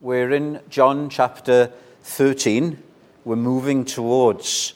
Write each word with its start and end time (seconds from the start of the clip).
We're 0.00 0.30
in 0.30 0.60
John 0.70 1.10
chapter 1.10 1.72
13. 2.04 2.80
We're 3.24 3.34
moving 3.34 3.84
towards 3.84 4.74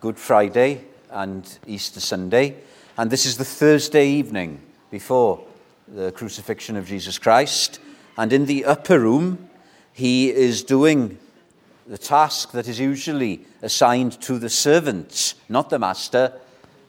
Good 0.00 0.18
Friday 0.18 0.80
and 1.08 1.58
Easter 1.68 2.00
Sunday. 2.00 2.56
And 2.98 3.12
this 3.12 3.24
is 3.24 3.36
the 3.36 3.44
Thursday 3.44 4.08
evening 4.08 4.60
before 4.90 5.40
the 5.86 6.10
crucifixion 6.10 6.74
of 6.74 6.88
Jesus 6.88 7.16
Christ. 7.20 7.78
And 8.18 8.32
in 8.32 8.46
the 8.46 8.64
upper 8.64 8.98
room, 8.98 9.48
he 9.92 10.30
is 10.30 10.64
doing 10.64 11.18
the 11.86 11.96
task 11.96 12.50
that 12.50 12.66
is 12.66 12.80
usually 12.80 13.46
assigned 13.62 14.20
to 14.22 14.40
the 14.40 14.50
servants, 14.50 15.36
not 15.48 15.70
the 15.70 15.78
master, 15.78 16.32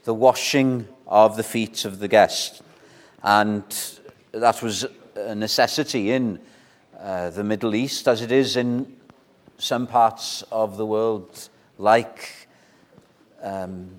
the 0.06 0.16
washing 0.16 0.88
of 1.06 1.38
the 1.38 1.44
feet 1.44 1.86
of 1.86 2.00
the 2.00 2.08
guest. 2.08 2.64
And 3.22 3.64
that 4.32 4.64
was 4.64 4.88
a 5.16 5.36
necessity 5.36 6.10
in 6.10 6.40
uh, 7.00 7.30
the 7.30 7.44
Middle 7.44 7.76
East, 7.76 8.08
as 8.08 8.22
it 8.22 8.32
is 8.32 8.56
in 8.58 8.96
some 9.58 9.88
parts 9.88 10.44
of 10.52 10.78
the 10.78 10.86
world, 10.86 11.50
like 11.78 12.48
um, 13.42 13.90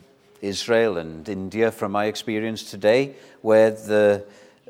Israel 0.43 0.99
and 0.99 1.29
India, 1.29 1.71
from 1.71 1.93
my 1.93 2.07
experience 2.07 2.71
today, 2.71 3.15
where 3.43 3.71
the 3.71 4.25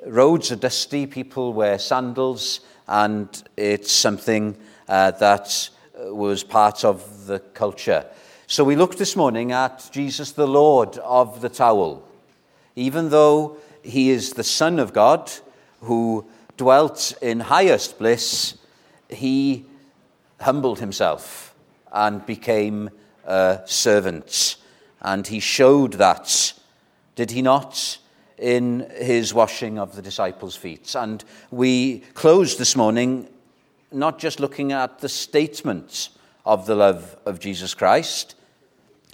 roads 0.06 0.52
are 0.52 0.56
dusty, 0.56 1.06
people 1.06 1.52
wear 1.52 1.78
sandals, 1.78 2.60
and 2.86 3.42
it's 3.56 3.92
something 3.92 4.56
uh, 4.88 5.10
that 5.12 5.70
was 5.98 6.44
part 6.44 6.84
of 6.84 7.26
the 7.26 7.38
culture. 7.38 8.04
So 8.46 8.64
we 8.64 8.76
looked 8.76 8.98
this 8.98 9.16
morning 9.16 9.52
at 9.52 9.88
Jesus, 9.92 10.32
the 10.32 10.46
Lord 10.46 10.96
of 10.98 11.40
the 11.40 11.48
towel. 11.48 12.06
Even 12.76 13.10
though 13.10 13.56
he 13.82 14.10
is 14.10 14.34
the 14.34 14.44
Son 14.44 14.78
of 14.78 14.92
God 14.92 15.30
who 15.80 16.26
dwelt 16.58 17.14
in 17.22 17.40
highest 17.40 17.98
bliss, 17.98 18.58
he 19.08 19.64
humbled 20.40 20.80
himself 20.80 21.54
and 21.90 22.26
became 22.26 22.90
a 23.24 23.60
servant. 23.64 24.56
And 25.00 25.26
he 25.26 25.40
showed 25.40 25.94
that, 25.94 26.52
did 27.14 27.30
he 27.30 27.40
not, 27.40 27.98
in 28.36 28.88
his 28.96 29.32
washing 29.32 29.78
of 29.78 29.96
the 29.96 30.02
disciples' 30.02 30.56
feet. 30.56 30.94
And 30.94 31.24
we 31.50 32.00
closed 32.14 32.58
this 32.58 32.76
morning 32.76 33.28
not 33.90 34.18
just 34.18 34.38
looking 34.38 34.70
at 34.72 34.98
the 34.98 35.08
statement 35.08 36.10
of 36.44 36.66
the 36.66 36.76
love 36.76 37.16
of 37.24 37.40
Jesus 37.40 37.74
Christ. 37.74 38.34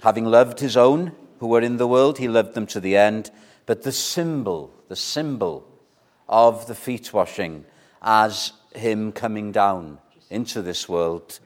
Having 0.01 0.25
loved 0.25 0.59
his 0.59 0.75
own 0.75 1.13
who 1.39 1.47
were 1.47 1.61
in 1.61 1.77
the 1.77 1.87
world, 1.87 2.17
he 2.17 2.27
loved 2.27 2.53
them 2.53 2.67
to 2.67 2.79
the 2.79 2.97
end. 2.97 3.31
But 3.65 3.83
the 3.83 3.91
symbol, 3.91 4.71
the 4.89 4.95
symbol 4.95 5.67
of 6.27 6.67
the 6.67 6.75
feet 6.75 7.13
washing 7.13 7.65
as 8.01 8.53
him 8.73 9.11
coming 9.11 9.51
down 9.51 9.97
into 10.29 10.61
this 10.61 10.89
world 10.89 11.39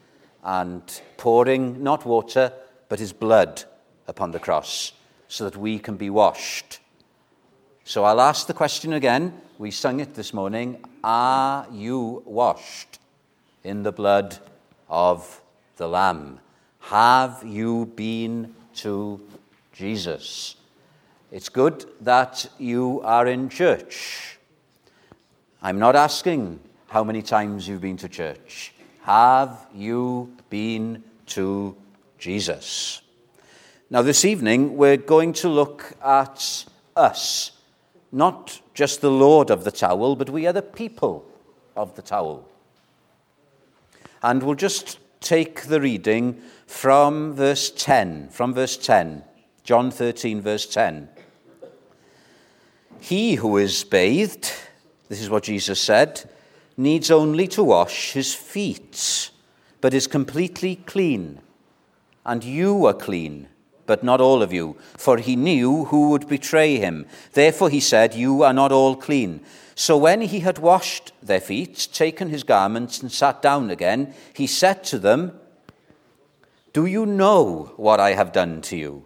and 0.43 1.01
pouring 1.17 1.83
not 1.83 2.05
water, 2.05 2.51
but 2.87 2.99
his 2.99 3.13
blood 3.13 3.63
upon 4.07 4.31
the 4.31 4.39
cross 4.39 4.93
so 5.27 5.43
that 5.43 5.57
we 5.57 5.79
can 5.79 5.95
be 5.95 6.09
washed. 6.09 6.79
So 7.83 8.03
I'll 8.03 8.21
ask 8.21 8.47
the 8.47 8.53
question 8.53 8.93
again. 8.93 9.41
We 9.57 9.71
sung 9.71 9.99
it 9.99 10.13
this 10.13 10.33
morning 10.33 10.83
Are 11.03 11.67
you 11.71 12.23
washed 12.25 12.99
in 13.63 13.83
the 13.83 13.91
blood 13.91 14.37
of 14.89 15.41
the 15.77 15.87
Lamb? 15.87 16.39
Have 16.79 17.43
you 17.45 17.85
been 17.95 18.55
to 18.75 19.21
Jesus? 19.73 20.55
It's 21.31 21.49
good 21.49 21.85
that 22.01 22.49
you 22.57 23.01
are 23.03 23.27
in 23.27 23.49
church. 23.49 24.38
I'm 25.61 25.77
not 25.77 25.97
asking 25.97 26.61
how 26.87 27.03
many 27.03 27.21
times 27.21 27.67
you've 27.67 27.81
been 27.81 27.97
to 27.97 28.07
church. 28.07 28.73
Have 29.01 29.67
you 29.75 30.31
been 30.49 31.03
to 31.27 31.75
Jesus? 32.17 33.01
Now, 33.89 34.01
this 34.01 34.23
evening, 34.23 34.77
we're 34.77 34.95
going 34.95 35.33
to 35.33 35.49
look 35.49 35.97
at 36.01 36.63
us, 36.95 37.51
not 38.13 38.61
just 38.73 39.01
the 39.01 39.11
Lord 39.11 39.49
of 39.49 39.65
the 39.65 39.71
towel, 39.71 40.15
but 40.15 40.29
we 40.29 40.47
are 40.47 40.53
the 40.53 40.61
people 40.61 41.25
of 41.75 41.93
the 41.97 42.03
towel. 42.03 42.47
And 44.23 44.41
we'll 44.41 44.55
just 44.55 44.97
take 45.19 45.63
the 45.63 45.81
reading 45.81 46.41
from 46.67 47.33
verse 47.33 47.69
10, 47.69 48.29
from 48.29 48.53
verse 48.53 48.77
10, 48.77 49.23
John 49.65 49.91
13, 49.91 50.39
verse 50.39 50.65
10. 50.67 51.09
He 53.01 53.35
who 53.35 53.57
is 53.57 53.83
bathed, 53.83 54.53
this 55.09 55.21
is 55.21 55.29
what 55.29 55.43
Jesus 55.43 55.81
said, 55.81 56.29
needs 56.77 57.11
only 57.11 57.47
to 57.49 57.63
wash 57.63 58.13
his 58.13 58.33
feet, 58.33 59.31
but 59.81 59.93
is 59.93 60.07
completely 60.07 60.77
clean. 60.77 61.39
And 62.25 62.43
you 62.43 62.85
are 62.85 62.93
clean, 62.93 63.47
but 63.87 64.03
not 64.03 64.21
all 64.21 64.43
of 64.43 64.53
you, 64.53 64.77
for 64.95 65.17
he 65.17 65.35
knew 65.35 65.85
who 65.85 66.11
would 66.11 66.29
betray 66.29 66.77
him. 66.77 67.07
Therefore 67.33 67.71
he 67.71 67.79
said, 67.79 68.13
You 68.13 68.43
are 68.43 68.53
not 68.53 68.71
all 68.71 68.95
clean. 68.95 69.41
So 69.73 69.97
when 69.97 70.21
he 70.21 70.41
had 70.41 70.59
washed 70.59 71.11
their 71.23 71.41
feet, 71.41 71.87
taken 71.91 72.29
his 72.29 72.43
garments, 72.43 73.01
and 73.01 73.11
sat 73.11 73.41
down 73.41 73.71
again, 73.71 74.13
he 74.33 74.45
said 74.45 74.83
to 74.85 74.99
them, 74.99 75.39
Do 76.71 76.85
you 76.85 77.07
know 77.07 77.73
what 77.77 77.99
I 77.99 78.11
have 78.11 78.31
done 78.31 78.61
to 78.63 78.77
you? 78.77 79.05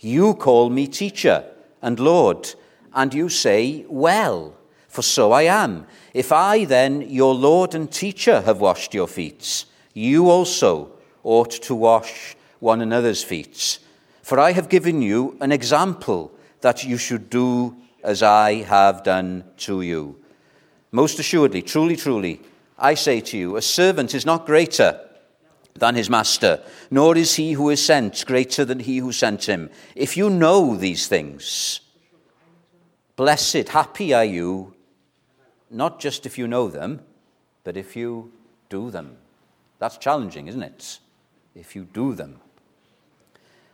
You 0.00 0.34
call 0.34 0.68
me 0.68 0.88
teacher 0.88 1.44
and 1.80 2.00
Lord, 2.00 2.54
and 2.92 3.14
you 3.14 3.28
say, 3.28 3.84
Well 3.88 4.56
for 4.94 5.02
so 5.02 5.32
I 5.32 5.42
am. 5.42 5.86
If 6.14 6.30
I 6.30 6.64
then, 6.66 7.02
your 7.10 7.34
Lord 7.34 7.74
and 7.74 7.90
teacher, 7.90 8.42
have 8.42 8.60
washed 8.60 8.94
your 8.94 9.08
feet, 9.08 9.64
you 9.92 10.30
also 10.30 10.92
ought 11.24 11.50
to 11.50 11.74
wash 11.74 12.36
one 12.60 12.80
another's 12.80 13.24
feet. 13.24 13.80
For 14.22 14.38
I 14.38 14.52
have 14.52 14.68
given 14.68 15.02
you 15.02 15.36
an 15.40 15.50
example 15.50 16.30
that 16.60 16.84
you 16.84 16.96
should 16.96 17.28
do 17.28 17.74
as 18.04 18.22
I 18.22 18.62
have 18.62 19.02
done 19.02 19.42
to 19.66 19.82
you. 19.82 20.14
Most 20.92 21.18
assuredly, 21.18 21.62
truly, 21.62 21.96
truly, 21.96 22.40
I 22.78 22.94
say 22.94 23.20
to 23.20 23.36
you, 23.36 23.56
a 23.56 23.62
servant 23.62 24.14
is 24.14 24.24
not 24.24 24.46
greater 24.46 25.00
than 25.74 25.96
his 25.96 26.08
master, 26.08 26.62
nor 26.92 27.16
is 27.16 27.34
he 27.34 27.54
who 27.54 27.68
is 27.68 27.84
sent 27.84 28.24
greater 28.26 28.64
than 28.64 28.78
he 28.78 28.98
who 28.98 29.10
sent 29.10 29.48
him. 29.48 29.70
If 29.96 30.16
you 30.16 30.30
know 30.30 30.76
these 30.76 31.08
things, 31.08 31.80
blessed, 33.16 33.70
happy 33.70 34.14
are 34.14 34.24
you 34.24 34.73
not 35.70 36.00
just 36.00 36.26
if 36.26 36.38
you 36.38 36.46
know 36.46 36.68
them, 36.68 37.00
but 37.64 37.76
if 37.76 37.96
you 37.96 38.32
do 38.68 38.90
them. 38.90 39.16
That's 39.78 39.98
challenging, 39.98 40.48
isn't 40.48 40.62
it? 40.62 40.98
If 41.54 41.74
you 41.76 41.84
do 41.84 42.14
them. 42.14 42.40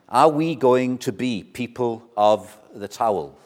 Are 0.09 0.29
we 0.29 0.55
going 0.55 0.99
to 0.99 1.13
be 1.13 1.45
people 1.45 2.03
of 2.17 2.59
the 2.75 2.89
towel? 2.89 3.39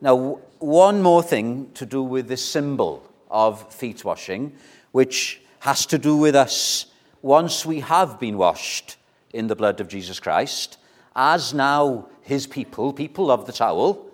Now, 0.00 0.40
one 0.58 1.02
more 1.02 1.22
thing 1.22 1.70
to 1.74 1.86
do 1.86 2.02
with 2.02 2.28
this 2.28 2.44
symbol 2.44 3.02
of 3.30 3.72
feet 3.72 4.04
washing, 4.04 4.52
which 4.92 5.40
has 5.60 5.86
to 5.86 5.98
do 5.98 6.16
with 6.16 6.36
us 6.36 6.86
once 7.22 7.66
we 7.66 7.80
have 7.80 8.20
been 8.20 8.38
washed 8.38 8.96
in 9.32 9.48
the 9.48 9.56
blood 9.56 9.80
of 9.80 9.88
Jesus 9.88 10.20
Christ, 10.20 10.78
as 11.16 11.52
now 11.52 12.06
his 12.22 12.46
people, 12.46 12.92
people 12.92 13.30
of 13.30 13.46
the 13.46 13.52
towel, 13.52 14.06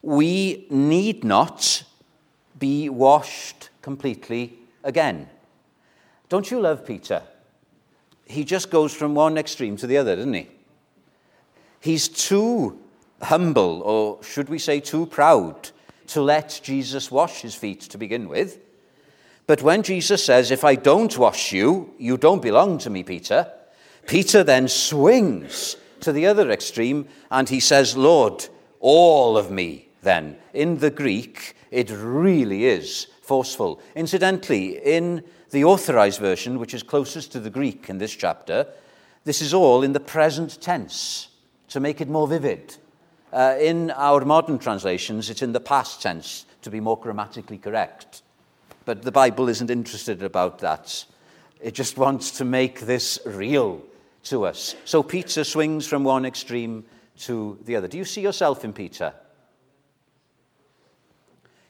we 0.00 0.66
need 0.70 1.24
not 1.24 1.82
be 2.58 2.88
washed 2.88 3.70
completely 3.82 4.54
again. 4.82 5.28
Don't 6.28 6.50
you 6.50 6.60
love 6.60 6.84
Peter? 6.84 7.22
He 8.24 8.44
just 8.44 8.70
goes 8.70 8.92
from 8.92 9.14
one 9.14 9.38
extreme 9.38 9.76
to 9.76 9.86
the 9.86 9.98
other, 9.98 10.16
doesn't 10.16 10.34
he? 10.34 10.48
He's 11.80 12.08
too 12.08 12.78
humble, 13.22 13.82
or 13.82 14.22
should 14.24 14.48
we 14.48 14.58
say 14.58 14.80
too 14.80 15.06
proud, 15.06 15.70
to 16.08 16.20
let 16.20 16.60
Jesus 16.62 17.10
wash 17.10 17.42
his 17.42 17.54
feet 17.54 17.80
to 17.82 17.98
begin 17.98 18.28
with. 18.28 18.58
But 19.46 19.62
when 19.62 19.82
Jesus 19.82 20.24
says, 20.24 20.50
If 20.50 20.64
I 20.64 20.74
don't 20.74 21.16
wash 21.16 21.52
you, 21.52 21.94
you 21.98 22.16
don't 22.16 22.42
belong 22.42 22.78
to 22.78 22.90
me, 22.90 23.02
Peter, 23.02 23.52
Peter 24.06 24.42
then 24.42 24.68
swings 24.68 25.76
to 26.00 26.12
the 26.12 26.26
other 26.26 26.50
extreme 26.50 27.08
and 27.30 27.48
he 27.48 27.60
says, 27.60 27.96
Lord, 27.96 28.48
all 28.80 29.36
of 29.36 29.50
me, 29.50 29.88
then. 30.02 30.36
In 30.52 30.78
the 30.78 30.90
Greek, 30.90 31.54
it 31.76 31.90
really 31.90 32.64
is 32.64 33.06
forceful. 33.20 33.82
Incidentally, 33.94 34.78
in 34.78 35.22
the 35.50 35.64
authorized 35.64 36.18
version, 36.18 36.58
which 36.58 36.72
is 36.72 36.82
closest 36.82 37.32
to 37.32 37.38
the 37.38 37.50
Greek 37.50 37.90
in 37.90 37.98
this 37.98 38.16
chapter, 38.16 38.66
this 39.24 39.42
is 39.42 39.52
all 39.52 39.82
in 39.82 39.92
the 39.92 40.00
present 40.00 40.58
tense 40.62 41.28
to 41.68 41.78
make 41.78 42.00
it 42.00 42.08
more 42.08 42.26
vivid. 42.26 42.74
Uh, 43.30 43.56
in 43.60 43.90
our 43.90 44.24
modern 44.24 44.58
translations, 44.58 45.28
it's 45.28 45.42
in 45.42 45.52
the 45.52 45.60
past 45.60 46.00
tense 46.00 46.46
to 46.62 46.70
be 46.70 46.80
more 46.80 46.98
grammatically 46.98 47.58
correct. 47.58 48.22
But 48.86 49.02
the 49.02 49.12
Bible 49.12 49.50
isn't 49.50 49.68
interested 49.68 50.22
about 50.22 50.60
that. 50.60 51.04
It 51.60 51.74
just 51.74 51.98
wants 51.98 52.30
to 52.38 52.46
make 52.46 52.80
this 52.80 53.18
real 53.26 53.82
to 54.24 54.46
us. 54.46 54.76
So 54.86 55.02
Peter 55.02 55.44
swings 55.44 55.86
from 55.86 56.04
one 56.04 56.24
extreme 56.24 56.86
to 57.18 57.58
the 57.66 57.76
other. 57.76 57.86
Do 57.86 57.98
you 57.98 58.06
see 58.06 58.22
yourself 58.22 58.64
in 58.64 58.72
Peter? 58.72 59.12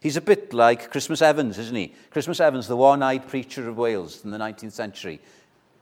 He's 0.00 0.16
a 0.16 0.20
bit 0.20 0.52
like 0.52 0.90
Christmas 0.90 1.22
Evans, 1.22 1.58
isn't 1.58 1.74
he? 1.74 1.92
Christmas 2.10 2.40
Evans, 2.40 2.68
the 2.68 2.76
one 2.76 3.02
eyed 3.02 3.26
preacher 3.28 3.68
of 3.68 3.76
Wales 3.76 4.24
in 4.24 4.30
the 4.30 4.38
19th 4.38 4.72
century. 4.72 5.20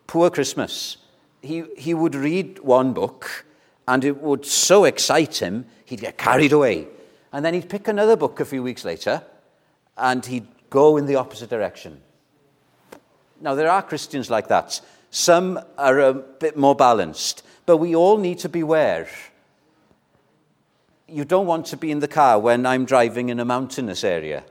Poor 0.06 0.31
Christmas. 0.31 0.99
He, 1.43 1.64
he 1.76 1.94
would 1.94 2.14
read 2.14 2.61
one 2.61 2.93
book 2.93 3.44
and 3.87 4.05
it 4.05 4.20
would 4.22 4.46
so 4.46 4.84
excite 4.84 5.43
him, 5.43 5.66
he'd 5.84 6.00
get 6.00 6.16
carried 6.16 6.52
away. 6.52 6.87
And 7.32 7.44
then 7.44 7.55
he'd 7.55 7.69
pick 7.69 7.88
another 7.88 8.16
book 8.16 8.40
a 8.40 8.44
few 8.44 8.62
weeks 8.62 8.84
later 8.84 9.22
and 9.96 10.25
he'd 10.25 10.46
go 10.70 10.96
in 10.96 11.06
the 11.06 11.16
opposite 11.16 11.50
direction. 11.50 12.00
Now, 13.40 13.55
there 13.55 13.70
are 13.70 13.82
Christians 13.82 14.31
like 14.31 14.49
that. 14.49 14.81
Some 15.11 15.61
are 15.76 16.00
a 16.00 16.14
bit 16.14 16.56
more 16.56 16.75
balanced, 16.75 17.43
but 17.66 17.76
we 17.76 17.94
all 17.94 18.16
need 18.16 18.38
to 18.40 18.49
beware 18.49 19.08
you 21.14 21.25
don't 21.25 21.46
want 21.46 21.66
to 21.66 21.76
be 21.76 21.93
in 21.93 22.00
the 22.00 22.08
car 22.08 22.40
when 22.40 22.66
I'm 22.66 22.84
driving 22.84 23.28
in 23.28 23.38
a 23.38 23.44
mountainous 23.44 24.02
area. 24.02 24.44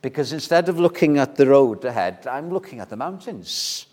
Because 0.00 0.32
instead 0.32 0.68
of 0.68 0.80
looking 0.80 1.18
at 1.18 1.36
the 1.36 1.46
road 1.46 1.84
ahead, 1.84 2.26
I'm 2.26 2.50
looking 2.50 2.80
at 2.80 2.90
the 2.90 2.96
mountains. 2.96 3.86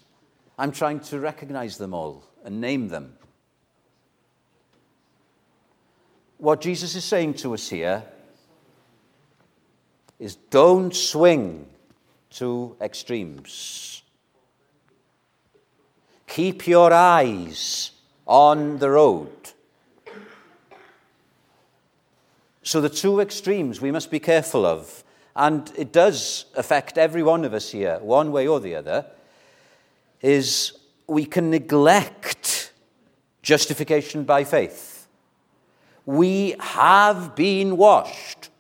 I'm 0.58 0.72
trying 0.72 1.00
to 1.02 1.20
recognize 1.20 1.78
them 1.78 1.94
all 1.94 2.24
and 2.44 2.60
name 2.60 2.88
them. 2.88 3.14
What 6.40 6.60
Jesus 6.60 6.96
is 6.96 7.06
saying 7.06 7.36
to 7.36 7.54
us 7.54 7.70
here 7.70 8.04
is 10.18 10.38
don't 10.38 10.96
swing 10.96 11.68
to 12.32 12.76
extremes. 12.82 14.02
Keep 16.26 16.66
your 16.66 16.92
eyes 16.92 17.92
on 18.26 18.80
the 18.80 18.90
road. 18.90 19.30
So, 22.70 22.82
the 22.82 22.88
two 22.88 23.20
extremes 23.20 23.82
we 23.82 23.90
must 23.90 24.12
be 24.12 24.20
careful 24.20 24.64
of, 24.64 25.04
and 25.36 25.74
it 25.76 25.92
does 25.92 26.46
affect 26.56 27.00
every 27.00 27.24
one 27.24 27.44
of 27.44 27.52
us 27.52 27.72
here, 27.72 27.98
one 27.98 28.32
way 28.32 28.48
or 28.48 28.60
the 28.60 28.76
other, 28.76 29.08
is 30.22 30.74
we 31.08 31.26
can 31.26 31.50
neglect 31.50 32.72
justification 33.42 34.24
by 34.24 34.44
faith. 34.44 35.08
We 36.06 36.54
have 36.60 37.36
been 37.36 37.76
washed. 37.76 38.52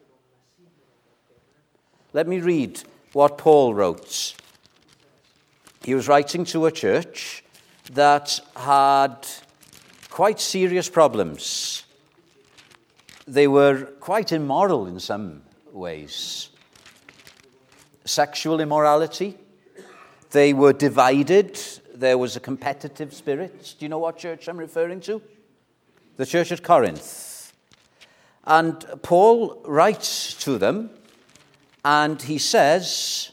Let 2.11 2.27
me 2.27 2.39
read 2.39 2.81
what 3.13 3.37
Paul 3.37 3.75
wrote. 3.75 4.33
He 5.83 5.93
was 5.93 6.07
writing 6.07 6.45
to 6.45 6.65
a 6.65 6.71
church 6.71 7.43
that 7.91 8.39
had 8.55 9.27
quite 10.09 10.39
serious 10.39 10.89
problems 10.89 11.83
they 13.29 13.47
were 13.47 13.85
quite 13.99 14.31
immoral 14.31 14.87
in 14.87 14.99
some 14.99 15.43
ways. 15.71 16.49
Sexual 18.03 18.59
immorality. 18.59 19.37
They 20.31 20.53
were 20.53 20.73
divided. 20.73 21.59
There 21.93 22.17
was 22.17 22.35
a 22.35 22.39
competitive 22.39 23.13
spirit. 23.13 23.75
Do 23.77 23.85
you 23.85 23.89
know 23.89 23.99
what 23.99 24.17
church 24.17 24.47
I'm 24.47 24.57
referring 24.57 25.01
to? 25.01 25.21
The 26.17 26.25
church 26.25 26.51
at 26.51 26.63
Corinth. 26.63 27.53
And 28.45 28.83
Paul 29.03 29.61
writes 29.63 30.33
to 30.45 30.57
them 30.57 30.89
and 31.85 32.19
he 32.21 32.39
says, 32.39 33.31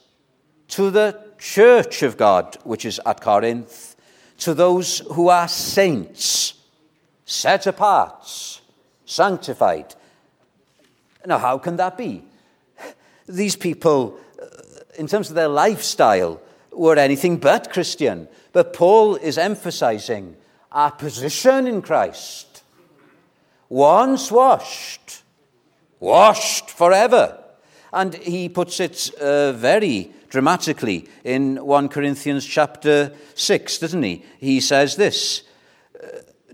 To 0.69 0.91
the 0.91 1.19
church 1.39 2.03
of 2.03 2.19
God, 2.19 2.59
which 2.65 2.85
is 2.85 3.01
at 3.07 3.23
Corinth, 3.23 3.97
to 4.39 4.53
those 4.53 4.99
who 5.13 5.29
are 5.29 5.49
saints, 5.49 6.55
set 7.25 7.67
apart 7.67 8.61
sanctified. 9.07 9.95
Now, 11.25 11.39
how 11.39 11.59
can 11.59 11.77
that 11.77 11.97
be? 11.97 12.23
These 13.27 13.57
people, 13.57 14.19
uh, 14.41 14.47
in 14.99 15.07
terms 15.07 15.31
of 15.31 15.35
their 15.35 15.49
lifestyle, 15.49 16.41
were 16.73 16.97
anything 16.97 17.39
but 17.39 17.73
Christian. 17.73 18.29
But 18.53 18.73
Paul 18.73 19.17
is 19.17 19.39
emphasizing 19.39 20.37
our 20.71 20.91
position 20.91 21.67
in 21.67 21.83
Christ. 21.83 22.63
Once 23.69 24.31
washed, 24.31 25.23
washed 25.99 26.71
forever. 26.71 27.43
And 27.93 28.15
he 28.15 28.49
puts 28.49 28.79
it 28.79 29.11
uh, 29.15 29.53
very 29.53 30.13
dramatically 30.29 31.09
in 31.25 31.57
1 31.65 31.89
Corinthians 31.89 32.45
chapter 32.45 33.13
6, 33.35 33.79
doesn't 33.79 34.03
he? 34.03 34.25
He 34.39 34.61
says 34.61 34.97
this 34.97 35.43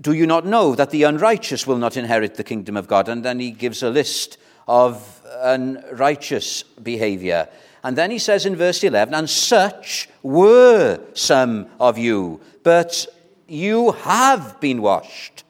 do 0.02 0.12
you 0.12 0.26
not 0.26 0.44
know 0.44 0.74
that 0.74 0.90
the 0.90 1.04
unrighteous 1.04 1.66
will 1.66 1.78
not 1.78 1.96
inherit 1.96 2.34
the 2.34 2.44
kingdom 2.44 2.76
of 2.76 2.88
God? 2.88 3.08
And 3.08 3.24
then 3.24 3.38
he 3.38 3.52
gives 3.52 3.82
a 3.82 3.90
list 3.90 4.36
of 4.66 5.22
unrighteous 5.40 6.64
behavior. 6.82 7.48
And 7.84 7.96
then 7.96 8.10
he 8.10 8.18
says 8.18 8.44
in 8.44 8.56
verse 8.56 8.82
11, 8.82 9.14
And 9.14 9.30
such 9.30 10.08
were 10.22 11.00
some 11.14 11.68
of 11.80 11.98
you, 11.98 12.40
but 12.62 13.06
you 13.46 13.92
have 13.92 14.60
been 14.60 14.82
washed. 14.82 15.44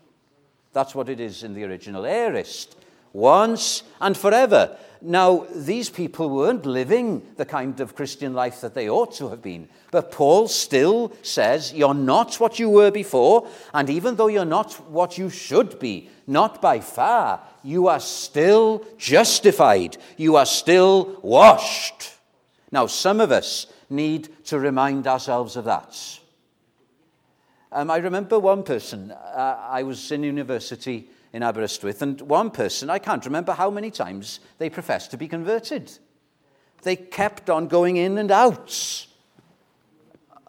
That's 0.73 0.95
what 0.95 1.09
it 1.09 1.21
is 1.21 1.43
in 1.43 1.55
the 1.55 1.65
original 1.65 2.05
aorist. 2.05 2.77
Once 3.13 3.83
and 4.01 4.17
forever. 4.17 4.77
Now, 5.05 5.47
these 5.53 5.91
people 5.91 6.31
weren't 6.31 6.65
living 6.65 7.23
the 7.37 7.45
kind 7.45 7.81
of 7.81 7.97
Christian 7.97 8.35
life 8.35 8.61
that 8.61 8.75
they 8.75 8.89
ought 8.89 9.13
to 9.17 9.31
have 9.31 9.43
been. 9.43 9.69
But 9.91 10.13
Paul 10.13 10.47
still 10.47 11.13
says, 11.23 11.73
You're 11.75 11.93
not 11.93 12.37
what 12.37 12.61
you 12.61 12.71
were 12.71 12.93
before, 12.93 13.49
and 13.75 13.91
even 13.91 14.15
though 14.15 14.29
you're 14.29 14.45
not 14.45 14.75
what 14.89 15.19
you 15.19 15.29
should 15.29 15.81
be, 15.81 16.09
not 16.29 16.63
by 16.63 16.79
far, 16.79 17.41
you 17.65 17.89
are 17.89 17.99
still 17.99 18.87
justified. 18.97 19.97
You 20.17 20.37
are 20.37 20.47
still 20.47 21.19
washed. 21.21 22.15
Now, 22.71 22.87
some 22.87 23.21
of 23.21 23.33
us 23.33 23.67
need 23.91 24.29
to 24.47 24.59
remind 24.61 25.09
ourselves 25.09 25.57
of 25.57 25.65
that. 25.65 26.21
Um, 27.73 27.91
I 27.91 27.97
remember 27.97 28.39
one 28.39 28.63
person, 28.63 29.11
uh, 29.11 29.67
I 29.69 29.83
was 29.83 30.13
in 30.13 30.23
university 30.23 31.09
in 31.33 31.43
Aberystwyth, 31.43 32.03
and 32.03 32.21
one 32.23 32.51
person, 32.51 32.91
I 32.91 32.99
can't 32.99 33.25
remember 33.25 33.53
how 33.53 33.71
many 33.71 33.91
times 33.91 34.41
they 34.59 34.69
professed 34.69 35.11
to 35.13 35.17
be 35.17 35.29
converted. 35.29 35.91
They 36.83 36.97
kept 36.97 37.49
on 37.49 37.69
going 37.69 37.97
in 37.97 38.19
and 38.19 38.31
out. 38.31 39.07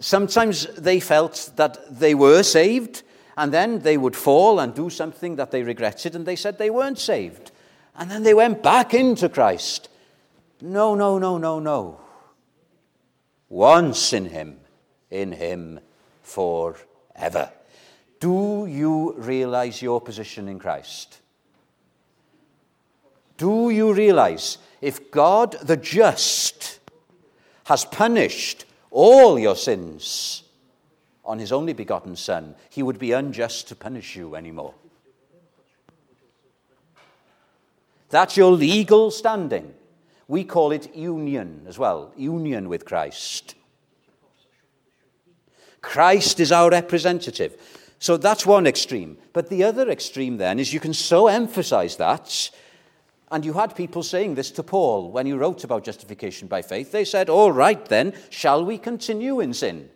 Sometimes 0.00 0.66
they 0.74 1.00
felt 1.00 1.50
that 1.56 1.98
they 1.98 2.14
were 2.14 2.44
saved, 2.44 3.02
and 3.36 3.52
then 3.52 3.80
they 3.80 3.96
would 3.96 4.14
fall 4.14 4.60
and 4.60 4.74
do 4.74 4.88
something 4.88 5.36
that 5.36 5.50
they 5.50 5.62
regretted, 5.62 6.14
and 6.14 6.24
they 6.24 6.36
said 6.36 6.58
they 6.58 6.70
weren't 6.70 6.98
saved. 6.98 7.50
And 7.96 8.08
then 8.10 8.22
they 8.22 8.34
went 8.34 8.62
back 8.62 8.94
into 8.94 9.28
Christ. 9.28 9.88
No, 10.60 10.94
no, 10.94 11.18
no, 11.18 11.38
no, 11.38 11.58
no. 11.58 12.00
Once 13.48 14.12
in 14.12 14.26
Him, 14.26 14.58
in 15.10 15.32
Him 15.32 15.80
forever. 16.22 17.50
Do 18.20 18.66
you 18.68 19.14
realize 19.16 19.80
your 19.80 20.00
position 20.00 20.48
in 20.48 20.58
Christ? 20.58 21.20
Do 23.36 23.70
you 23.70 23.94
realize 23.94 24.58
if 24.80 25.10
God 25.10 25.52
the 25.62 25.76
just 25.76 26.80
has 27.64 27.84
punished 27.84 28.64
all 28.90 29.38
your 29.38 29.54
sins 29.54 30.42
on 31.24 31.38
his 31.38 31.52
only 31.52 31.72
begotten 31.72 32.16
Son, 32.16 32.54
he 32.70 32.82
would 32.82 32.98
be 32.98 33.12
unjust 33.12 33.68
to 33.68 33.76
punish 33.76 34.16
you 34.16 34.34
anymore? 34.34 34.74
That's 38.10 38.36
your 38.36 38.50
legal 38.52 39.10
standing. 39.10 39.74
We 40.26 40.44
call 40.44 40.72
it 40.72 40.94
union 40.96 41.64
as 41.68 41.78
well 41.78 42.12
union 42.16 42.68
with 42.68 42.84
Christ. 42.84 43.54
Christ 45.80 46.40
is 46.40 46.50
our 46.50 46.70
representative. 46.70 47.56
So 47.98 48.16
that's 48.16 48.46
one 48.46 48.66
extreme. 48.66 49.18
But 49.32 49.48
the 49.50 49.64
other 49.64 49.90
extreme 49.90 50.36
then 50.36 50.58
is 50.58 50.72
you 50.72 50.80
can 50.80 50.94
so 50.94 51.26
emphasize 51.26 51.96
that. 51.96 52.50
And 53.30 53.44
you 53.44 53.52
had 53.52 53.76
people 53.76 54.02
saying 54.02 54.36
this 54.36 54.50
to 54.52 54.62
Paul 54.62 55.10
when 55.10 55.26
he 55.26 55.32
wrote 55.32 55.64
about 55.64 55.84
justification 55.84 56.48
by 56.48 56.62
faith. 56.62 56.92
They 56.92 57.04
said, 57.04 57.28
All 57.28 57.52
right 57.52 57.84
then, 57.86 58.14
shall 58.30 58.64
we 58.64 58.78
continue 58.78 59.40
in 59.40 59.52
sin 59.52 59.90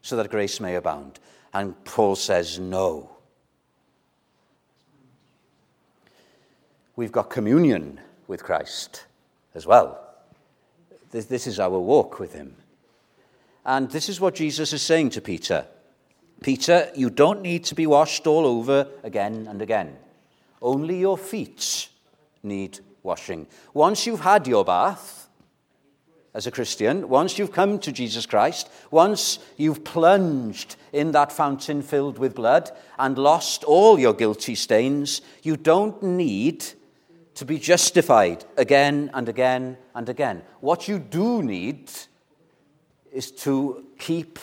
so 0.00 0.16
that 0.16 0.30
grace 0.30 0.60
may 0.60 0.76
abound? 0.76 1.18
And 1.52 1.82
Paul 1.84 2.16
says, 2.16 2.58
No. 2.58 3.10
We've 6.96 7.12
got 7.12 7.30
communion 7.30 8.00
with 8.28 8.44
Christ 8.44 9.04
as 9.54 9.66
well. 9.66 10.06
This, 11.10 11.46
is 11.46 11.58
our 11.58 11.78
walk 11.78 12.20
with 12.20 12.32
him. 12.34 12.54
And 13.66 13.90
this 13.90 14.08
is 14.08 14.20
what 14.20 14.36
Jesus 14.36 14.72
is 14.72 14.82
saying 14.82 15.10
to 15.10 15.20
Peter. 15.20 15.66
Peter, 16.40 16.90
you 16.94 17.10
don't 17.10 17.42
need 17.42 17.64
to 17.64 17.74
be 17.74 17.86
washed 17.86 18.26
all 18.26 18.46
over 18.46 18.88
again 19.02 19.46
and 19.48 19.60
again. 19.60 19.96
Only 20.62 20.98
your 20.98 21.18
feet 21.18 21.88
need 22.42 22.80
washing. 23.02 23.46
Once 23.74 24.06
you've 24.06 24.20
had 24.20 24.46
your 24.46 24.64
bath 24.64 25.28
as 26.32 26.46
a 26.46 26.50
Christian, 26.50 27.08
once 27.08 27.38
you've 27.38 27.52
come 27.52 27.78
to 27.80 27.92
Jesus 27.92 28.24
Christ, 28.24 28.70
once 28.90 29.38
you've 29.56 29.84
plunged 29.84 30.76
in 30.92 31.12
that 31.12 31.32
fountain 31.32 31.82
filled 31.82 32.18
with 32.18 32.34
blood 32.34 32.70
and 32.98 33.18
lost 33.18 33.64
all 33.64 33.98
your 33.98 34.14
guilty 34.14 34.54
stains, 34.54 35.22
you 35.42 35.56
don't 35.56 36.02
need 36.02 36.64
to 37.34 37.44
be 37.44 37.58
justified 37.58 38.44
again 38.56 39.10
and 39.14 39.28
again 39.28 39.76
and 39.94 40.08
again. 40.08 40.42
What 40.60 40.88
you 40.88 40.98
do 40.98 41.42
need 41.42 41.90
is 43.12 43.30
to 43.32 43.86
keep 43.98 44.38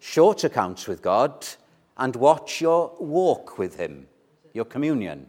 short 0.00 0.42
accounts 0.42 0.88
with 0.88 1.02
God 1.02 1.46
and 1.96 2.16
watch 2.16 2.60
your 2.60 2.92
walk 2.98 3.58
with 3.58 3.76
Him, 3.76 4.08
your 4.52 4.64
communion. 4.64 5.26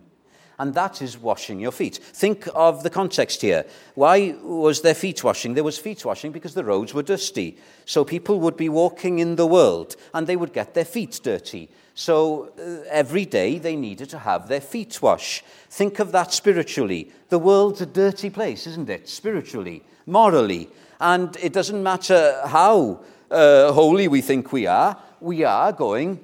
And 0.58 0.76
that 0.76 1.02
is 1.02 1.18
washing 1.18 1.60
your 1.60 1.72
feet. 1.72 1.98
Think 1.98 2.48
of 2.54 2.84
the 2.84 2.92
context 2.92 3.42
here. 3.42 3.66
Why 3.96 4.36
was 4.44 4.82
there 4.82 4.94
feet 4.94 5.24
washing? 5.24 5.56
There 5.56 5.64
was 5.64 5.80
feet 5.80 6.06
washing 6.06 6.32
because 6.32 6.54
the 6.54 6.64
roads 6.64 6.94
were 6.94 7.02
dusty. 7.02 7.58
So 7.86 8.06
people 8.06 8.40
would 8.42 8.58
be 8.58 8.70
walking 8.70 9.18
in 9.18 9.38
the 9.38 9.48
world 9.48 9.96
and 10.14 10.28
they 10.28 10.36
would 10.36 10.54
get 10.54 10.76
their 10.76 10.86
feet 10.86 11.20
dirty. 11.24 11.70
So 11.96 12.54
uh, 12.60 12.88
every 12.92 13.26
day 13.26 13.58
they 13.58 13.76
needed 13.76 14.10
to 14.12 14.20
have 14.20 14.48
their 14.48 14.62
feet 14.62 15.02
washed. 15.02 15.44
Think 15.70 15.98
of 15.98 16.12
that 16.12 16.32
spiritually. 16.32 17.12
The 17.30 17.40
world's 17.40 17.82
a 17.82 17.88
dirty 17.88 18.30
place, 18.30 18.68
isn't 18.68 18.90
it? 18.90 19.10
Spiritually, 19.10 19.84
morally. 20.06 20.70
And 21.00 21.36
it 21.38 21.54
doesn't 21.54 21.82
matter 21.82 22.40
how 22.46 23.00
uh, 23.32 23.72
holy 23.72 24.08
we 24.08 24.22
think 24.22 24.52
we 24.52 24.68
are, 24.68 24.98
we 25.20 25.44
are 25.44 25.72
going 25.72 26.20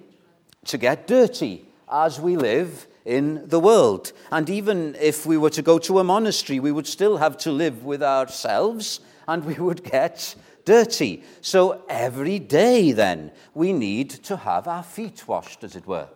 to 0.66 0.78
get 0.78 1.08
dirty 1.08 1.66
as 1.92 2.20
we 2.20 2.36
live 2.36 2.88
in 3.06 3.48
the 3.48 3.60
world. 3.60 4.12
And 4.32 4.50
even 4.50 4.96
if 5.00 5.26
we 5.26 5.38
were 5.38 5.50
to 5.52 5.62
go 5.62 5.80
to 5.80 6.00
a 6.00 6.04
monastery, 6.04 6.60
we 6.60 6.72
would 6.72 6.88
still 6.88 7.18
have 7.18 7.38
to 7.40 7.52
live 7.52 7.86
with 7.86 8.04
ourselves 8.04 9.00
and 9.28 9.46
we 9.46 9.56
would 9.56 9.84
get 9.84 10.36
dirty. 10.66 11.24
So 11.42 11.84
every 11.88 12.40
day, 12.40 12.92
then, 12.92 13.32
we 13.54 13.72
need 13.72 14.10
to 14.10 14.36
have 14.36 14.68
our 14.68 14.84
feet 14.84 15.28
washed, 15.28 15.64
as 15.64 15.76
it 15.76 15.88
were. 15.88 16.10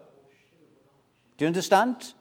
Do 1.37 1.45
you 1.45 1.47
understand? 1.47 2.13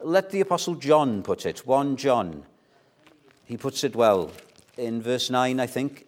Let 0.00 0.30
the 0.30 0.42
Apostle 0.42 0.74
John 0.74 1.22
put 1.22 1.46
it, 1.46 1.66
1 1.66 1.96
John. 1.96 2.44
He 3.46 3.56
puts 3.56 3.82
it 3.82 3.96
well 3.96 4.30
in 4.76 5.02
verse 5.02 5.30
9, 5.30 5.60
I 5.60 5.66
think. 5.66 6.06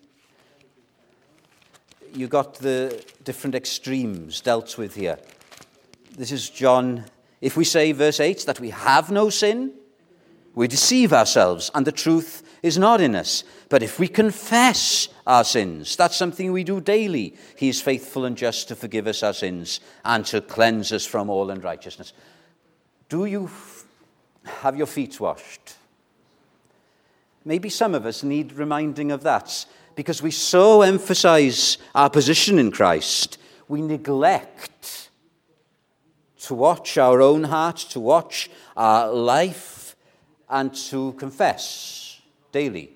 You 2.15 2.27
got 2.27 2.55
the 2.55 3.05
different 3.25 3.55
extremes 3.55 4.41
dealt 4.41 4.79
with 4.79 4.95
here. 4.95 5.19
This 6.17 6.33
is 6.33 6.51
John. 6.51 7.05
If 7.41 7.57
we 7.57 7.65
say, 7.65 7.93
verse 7.93 8.21
8, 8.21 8.45
that 8.47 8.61
we 8.61 8.71
have 8.71 9.11
no 9.11 9.31
sin, 9.31 9.73
we 10.55 10.67
deceive 10.67 11.13
ourselves 11.13 11.71
and 11.75 11.87
the 11.87 11.93
truth 11.93 12.43
is 12.63 12.79
not 12.79 13.01
in 13.01 13.15
us. 13.15 13.45
But 13.69 13.83
if 13.83 13.99
we 13.99 14.09
confess 14.09 15.09
our 15.27 15.45
sins, 15.45 15.95
that's 15.95 16.17
something 16.17 16.51
we 16.51 16.65
do 16.65 16.81
daily. 16.81 17.37
He 17.57 17.69
is 17.69 17.81
faithful 17.81 18.25
and 18.25 18.37
just 18.37 18.69
to 18.69 18.75
forgive 18.75 19.07
us 19.07 19.23
our 19.23 19.35
sins 19.35 19.81
and 20.05 20.25
to 20.27 20.41
cleanse 20.41 20.93
us 20.93 21.07
from 21.07 21.31
all 21.31 21.51
unrighteousness. 21.51 22.13
Do 23.09 23.27
you 23.27 23.51
have 24.45 24.77
your 24.77 24.87
feet 24.87 25.21
washed? 25.21 25.78
Maybe 27.45 27.69
some 27.69 27.95
of 27.95 28.07
us 28.07 28.23
need 28.23 28.53
reminding 28.53 29.11
of 29.11 29.23
that 29.23 29.67
because 29.95 30.23
we 30.23 30.31
so 30.31 30.83
emphasize 30.83 31.79
our 31.95 32.11
position 32.11 32.59
in 32.59 32.71
Christ, 32.71 33.39
we 33.69 33.83
neglect 33.83 35.11
to 36.43 36.55
watch 36.55 36.97
our 36.99 37.21
own 37.21 37.45
heart, 37.45 37.77
to 37.77 38.01
watch 38.01 38.49
our 38.77 39.11
life, 39.13 39.97
and 40.49 40.75
to 40.75 41.13
confess 41.15 42.21
daily 42.53 42.93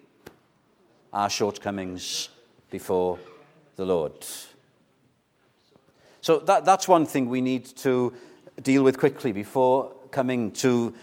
our 1.12 1.28
shortcomings 1.28 2.28
before 2.70 3.18
the 3.76 3.84
Lord. 3.84 4.24
So 6.20 6.38
that, 6.38 6.64
that's 6.64 6.86
one 6.86 7.04
thing 7.04 7.28
we 7.28 7.40
need 7.40 7.64
to 7.78 8.12
deal 8.62 8.82
with 8.82 8.98
quickly 8.98 9.32
before 9.32 9.92
coming 10.10 10.52
to 10.52 10.94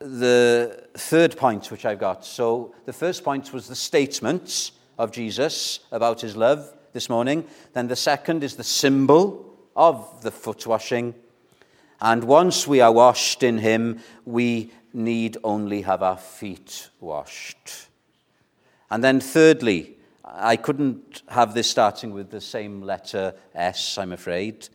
the 0.00 0.88
third 0.94 1.36
point 1.36 1.70
which 1.70 1.84
I've 1.84 1.98
got. 1.98 2.24
So 2.24 2.74
the 2.86 2.92
first 2.92 3.22
point 3.22 3.52
was 3.52 3.68
the 3.68 3.76
statements 3.76 4.72
of 4.98 5.12
Jesus 5.12 5.80
about 5.92 6.22
his 6.22 6.36
love 6.36 6.72
this 6.92 7.08
morning. 7.08 7.44
Then 7.74 7.88
the 7.88 7.96
second 7.96 8.42
is 8.42 8.56
the 8.56 8.64
symbol 8.64 9.58
of 9.76 10.22
the 10.22 10.30
foot 10.30 10.66
washing. 10.66 11.14
And 12.00 12.24
once 12.24 12.66
we 12.66 12.80
are 12.80 12.92
washed 12.92 13.42
in 13.42 13.58
him, 13.58 14.00
we 14.24 14.72
need 14.94 15.36
only 15.44 15.82
have 15.82 16.02
our 16.02 16.16
feet 16.16 16.88
washed. 16.98 17.88
And 18.90 19.04
then, 19.04 19.20
thirdly, 19.20 19.96
I 20.24 20.56
couldn't 20.56 21.22
have 21.28 21.54
this 21.54 21.70
starting 21.70 22.12
with 22.12 22.30
the 22.30 22.40
same 22.40 22.82
letter 22.82 23.34
S, 23.54 23.98
I'm 23.98 24.12
afraid. 24.12 24.68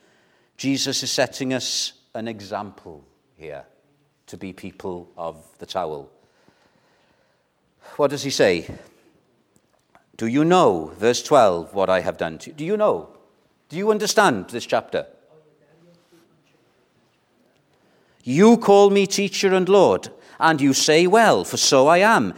Jesus 0.56 1.04
is 1.04 1.12
setting 1.12 1.54
us 1.54 1.94
an 2.14 2.28
example 2.28 3.04
here 3.36 3.66
to 4.28 4.38
be 4.38 4.54
people 4.54 5.10
of 5.18 5.38
the 5.60 5.66
towel. 5.66 6.10
What 7.98 8.10
does 8.10 8.24
he 8.24 8.30
say? 8.30 8.68
Do 10.18 10.28
you 10.28 10.46
know, 10.46 10.92
verse 10.98 11.22
12, 11.24 11.74
what 11.74 11.90
I 11.90 12.00
have 12.00 12.18
done 12.18 12.38
to 12.40 12.50
you? 12.50 12.56
Do 12.56 12.66
you 12.66 12.78
know? 12.78 13.10
Do 13.70 13.78
you 13.78 13.92
understand 13.92 14.50
this 14.50 14.66
chapter? 14.66 15.06
You 18.24 18.58
call 18.58 18.90
me 18.90 19.06
teacher 19.06 19.54
and 19.54 19.70
Lord, 19.70 20.10
and 20.40 20.60
you 20.60 20.74
say, 20.74 21.06
Well, 21.06 21.44
for 21.44 21.58
so 21.58 21.88
I 21.88 22.00
am. 22.00 22.34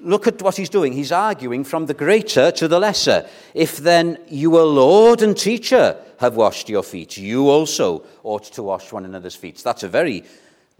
Look 0.00 0.26
at 0.26 0.40
what 0.42 0.56
he's 0.56 0.70
doing. 0.70 0.92
He's 0.92 1.12
arguing 1.12 1.62
from 1.62 1.86
the 1.86 1.94
greater 1.94 2.50
to 2.52 2.66
the 2.66 2.80
lesser. 2.80 3.28
If 3.54 3.76
then 3.76 4.18
you, 4.28 4.58
a 4.58 4.64
Lord 4.64 5.20
and 5.22 5.36
teacher, 5.36 5.96
have 6.18 6.36
washed 6.36 6.68
your 6.68 6.82
feet, 6.82 7.16
you 7.16 7.48
also 7.48 8.04
ought 8.22 8.44
to 8.44 8.62
wash 8.62 8.92
one 8.92 9.04
another's 9.04 9.34
feet. 9.34 9.62
That's 9.62 9.82
a 9.82 9.88
very 9.88 10.24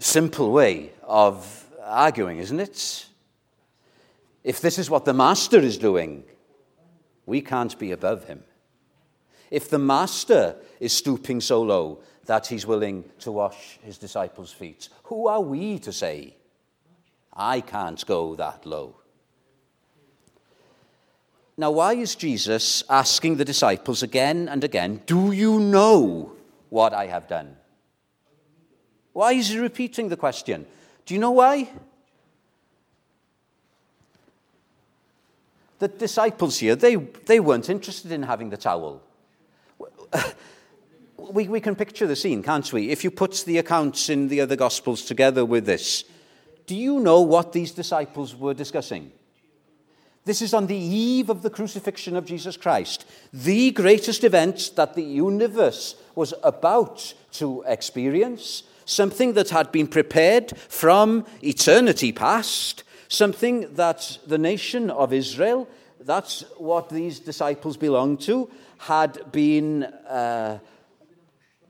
simple 0.01 0.51
way 0.51 0.93
of 1.03 1.67
arguing, 1.85 2.39
isn't 2.39 2.61
it? 2.61 3.07
If 4.43 4.61
this 4.61 4.79
is 4.79 4.91
what 4.91 5.05
the 5.05 5.15
master 5.15 5.59
is 5.59 5.79
doing, 5.79 6.25
we 7.27 7.41
can't 7.43 7.79
be 7.79 7.93
above 7.93 8.25
him. 8.25 8.43
If 9.51 9.69
the 9.69 9.79
master 9.79 10.57
is 10.79 10.93
stooping 10.93 11.41
so 11.41 11.63
low 11.63 12.01
that 12.27 12.47
he's 12.47 12.67
willing 12.67 13.05
to 13.19 13.33
wash 13.33 13.79
his 13.83 13.99
disciples' 13.99 14.53
feet. 14.53 14.89
Who 15.05 15.27
are 15.27 15.41
we 15.41 15.79
to 15.81 15.93
say, 15.93 16.37
I 17.33 17.61
can't 17.61 18.05
go 18.07 18.37
that 18.37 18.65
low? 18.65 18.97
Now, 21.57 21.73
why 21.73 21.95
is 21.95 22.15
Jesus 22.15 22.85
asking 22.89 23.37
the 23.37 23.45
disciples 23.45 24.03
again 24.03 24.49
and 24.49 24.65
again, 24.65 25.03
Do 25.07 25.33
you 25.33 25.59
know 25.59 26.33
what 26.69 26.95
I 26.95 27.07
have 27.07 27.29
done? 27.29 27.57
Why 29.13 29.33
is 29.33 29.49
he 29.49 29.59
repeating 29.59 30.09
the 30.09 30.17
question? 30.17 30.67
Do 31.07 31.15
you 31.15 31.21
know 31.21 31.33
why? 31.33 31.69
The 35.79 35.89
disciples 35.89 36.59
here, 36.59 36.77
they, 36.77 36.97
they 36.97 37.41
weren't 37.41 37.71
interested 37.71 38.13
in 38.13 38.23
having 38.23 38.51
the 38.51 38.57
towel 38.57 39.03
we, 41.17 41.49
we 41.49 41.61
can 41.61 41.77
picture 41.77 42.07
the 42.07 42.17
scene, 42.17 42.43
can't 42.43 42.73
we? 42.73 42.91
If 42.91 43.05
you 43.05 43.11
put 43.11 43.45
the 43.47 43.59
accounts 43.59 44.09
in 44.09 44.29
the 44.29 44.41
other 44.41 44.57
Gospels 44.57 45.05
together 45.05 45.45
with 45.45 45.67
this, 45.67 46.05
do 46.67 46.75
you 46.77 47.01
know 47.01 47.21
what 47.21 47.53
these 47.53 47.73
disciples 47.73 48.35
were 48.35 48.55
discussing? 48.55 49.13
This 50.25 50.43
is 50.43 50.55
on 50.55 50.67
the 50.67 50.77
eve 50.77 51.31
of 51.31 51.43
the 51.43 51.51
crucifixion 51.51 52.15
of 52.15 52.27
Jesus 52.27 52.57
Christ, 52.57 53.07
the 53.33 53.71
greatest 53.71 54.23
event 54.23 54.73
that 54.77 54.95
the 54.95 55.03
universe 55.03 55.97
was 56.15 56.35
about 56.43 57.15
to 57.33 57.65
experience, 57.67 58.63
something 58.91 59.35
that 59.35 59.51
had 59.51 59.71
been 59.73 59.87
prepared 59.87 60.57
from 60.69 61.25
eternity 61.43 62.13
past, 62.13 62.85
something 63.09 63.75
that 63.75 64.19
the 64.27 64.39
nation 64.39 64.91
of 64.91 65.13
Israel, 65.13 65.69
that's 66.01 66.45
what 66.59 66.89
these 66.89 67.21
disciples 67.21 67.77
belonged 67.77 68.21
to, 68.23 68.51
had 68.79 69.31
been. 69.33 69.85
Uh, 69.85 70.59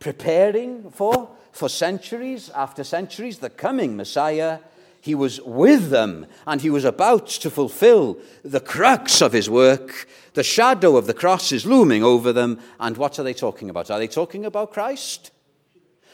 preparing 0.00 0.90
for, 0.90 1.30
for 1.52 1.68
centuries 1.68 2.50
after 2.50 2.82
centuries, 2.82 3.38
the 3.38 3.50
coming 3.50 3.96
Messiah. 3.96 4.58
He 5.02 5.14
was 5.14 5.40
with 5.42 5.90
them 5.90 6.26
and 6.46 6.60
he 6.60 6.68
was 6.68 6.84
about 6.84 7.28
to 7.28 7.50
fulfill 7.50 8.18
the 8.44 8.60
crux 8.60 9.22
of 9.22 9.32
his 9.32 9.48
work. 9.48 10.08
The 10.34 10.42
shadow 10.42 10.96
of 10.96 11.06
the 11.06 11.14
cross 11.14 11.52
is 11.52 11.64
looming 11.64 12.02
over 12.02 12.32
them. 12.32 12.60
And 12.78 12.96
what 12.96 13.18
are 13.18 13.22
they 13.22 13.32
talking 13.32 13.70
about? 13.70 13.90
Are 13.90 13.98
they 13.98 14.08
talking 14.08 14.44
about 14.44 14.72
Christ? 14.72 15.30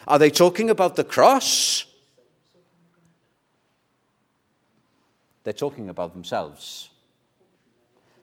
Are 0.06 0.18
they 0.18 0.30
talking 0.30 0.70
about 0.70 0.94
the 0.94 1.04
cross? 1.04 1.84
They're 5.42 5.52
talking 5.52 5.88
about 5.88 6.12
themselves. 6.12 6.90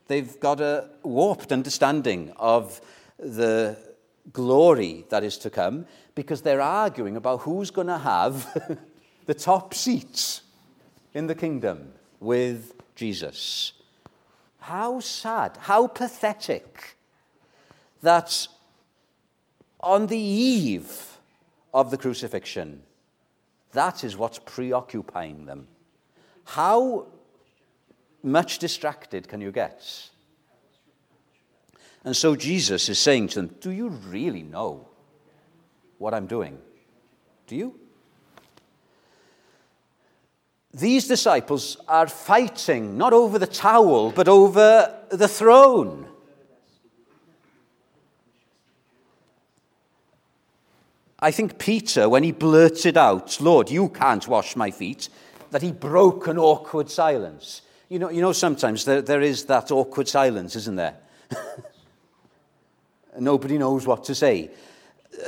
They've 0.08 0.40
got 0.40 0.62
a 0.62 0.90
warped 1.04 1.52
understanding 1.52 2.34
of 2.38 2.80
the 3.18 3.78
glory 4.32 5.06
that 5.10 5.24
is 5.24 5.38
to 5.40 5.50
come 5.50 5.86
because 6.16 6.42
they're 6.42 6.62
arguing 6.62 7.18
about 7.18 7.42
who's 7.42 7.72
going 7.72 7.88
to 7.88 7.98
have 7.98 8.78
the 9.26 9.34
top 9.34 9.74
seats 9.74 10.42
in 11.14 11.28
the 11.28 11.36
kingdom 11.36 11.94
with 12.20 12.74
Jesus. 12.96 13.74
How 14.60 15.00
sad, 15.02 15.58
how 15.62 15.88
pathetic 15.88 16.98
that 18.02 18.48
on 19.80 20.08
the 20.08 20.18
eve 20.18 21.13
of 21.74 21.92
the 21.92 21.98
crucifixion, 21.98 22.84
That 23.72 24.04
is 24.04 24.16
what's 24.16 24.40
preoccupying 24.40 25.46
them. 25.46 25.68
How 26.46 27.08
much 28.22 28.60
distracted 28.60 29.28
can 29.28 29.42
you 29.42 29.52
get? 29.52 30.10
And 32.04 32.16
so 32.16 32.36
Jesus 32.36 32.90
is 32.90 33.00
saying 33.00 33.30
to 33.30 33.42
them, 33.42 33.56
Do 33.60 33.72
you 33.72 33.88
really 33.90 34.44
know 34.44 34.88
what 35.98 36.14
I'm 36.14 36.28
doing? 36.28 36.60
Do 37.48 37.56
you? 37.56 37.80
These 40.74 41.08
disciples 41.08 41.78
are 41.88 42.08
fighting 42.08 42.98
not 42.98 43.14
over 43.14 43.38
the 43.38 43.48
towel, 43.48 44.12
but 44.12 44.28
over 44.28 44.94
the 45.10 45.28
throne. 45.28 46.08
I 51.24 51.32
think 51.32 51.58
Peter, 51.58 52.10
when 52.10 52.24
he 52.24 52.34
blurted 52.34 52.98
out, 52.98 53.40
Lord, 53.40 53.72
you 53.72 53.88
can't 53.88 54.28
wash 54.28 54.58
my 54.58 54.72
feet, 54.72 55.08
that 55.52 55.62
he 55.62 55.72
broke 55.72 56.28
an 56.28 56.38
awkward 56.38 56.90
silence. 56.90 57.62
You 57.88 58.00
know, 58.00 58.10
you 58.10 58.20
know 58.20 58.34
sometimes 58.34 58.84
there, 58.84 59.02
there 59.02 59.22
is 59.22 59.46
that 59.46 59.72
awkward 59.72 60.10
silence, 60.10 60.58
isn't 60.58 60.76
there? 60.76 60.96
Nobody 63.18 63.58
knows 63.58 63.88
what 63.88 64.04
to 64.04 64.16
say 64.16 64.52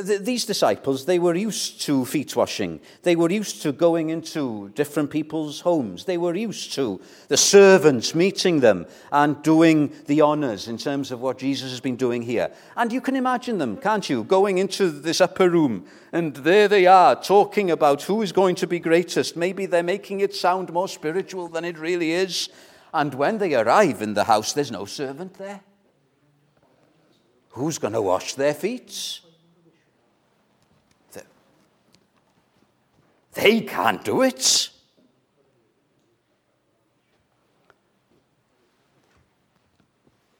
these 0.01 0.45
disciples, 0.45 1.05
they 1.05 1.19
were 1.19 1.35
used 1.35 1.81
to 1.81 2.05
feet 2.05 2.35
washing. 2.35 2.79
They 3.03 3.15
were 3.15 3.29
used 3.29 3.61
to 3.61 3.71
going 3.71 4.09
into 4.09 4.69
different 4.69 5.09
people's 5.09 5.61
homes. 5.61 6.05
They 6.05 6.17
were 6.17 6.35
used 6.35 6.73
to 6.73 6.99
the 7.27 7.37
servants 7.37 8.15
meeting 8.15 8.59
them 8.59 8.87
and 9.11 9.41
doing 9.43 9.93
the 10.07 10.21
honors 10.21 10.67
in 10.67 10.77
terms 10.77 11.11
of 11.11 11.21
what 11.21 11.37
Jesus 11.37 11.71
has 11.71 11.79
been 11.79 11.95
doing 11.95 12.21
here. 12.21 12.51
And 12.75 12.91
you 12.91 13.01
can 13.01 13.15
imagine 13.15 13.57
them, 13.57 13.77
can't 13.77 14.09
you, 14.09 14.23
going 14.23 14.57
into 14.57 14.89
this 14.89 15.21
upper 15.21 15.49
room 15.49 15.85
and 16.11 16.33
there 16.33 16.69
they 16.69 16.85
are 16.85 17.21
talking 17.21 17.69
about 17.69 18.03
who 18.03 18.21
is 18.21 18.31
going 18.31 18.55
to 18.55 18.67
be 18.67 18.79
greatest. 18.79 19.35
Maybe 19.35 19.65
they're 19.65 19.83
making 19.83 20.21
it 20.21 20.33
sound 20.33 20.71
more 20.71 20.87
spiritual 20.87 21.49
than 21.49 21.65
it 21.65 21.77
really 21.77 22.11
is. 22.11 22.49
And 22.93 23.13
when 23.13 23.37
they 23.37 23.53
arrive 23.53 24.01
in 24.01 24.13
the 24.13 24.23
house, 24.23 24.53
there's 24.53 24.71
no 24.71 24.85
servant 24.85 25.33
there. 25.33 25.59
Who's 27.49 27.77
going 27.77 27.93
to 27.93 28.01
wash 28.01 28.35
their 28.35 28.53
feet? 28.53 29.19
They 33.35 33.61
can't 33.61 34.03
do 34.03 34.21
it. 34.21 34.69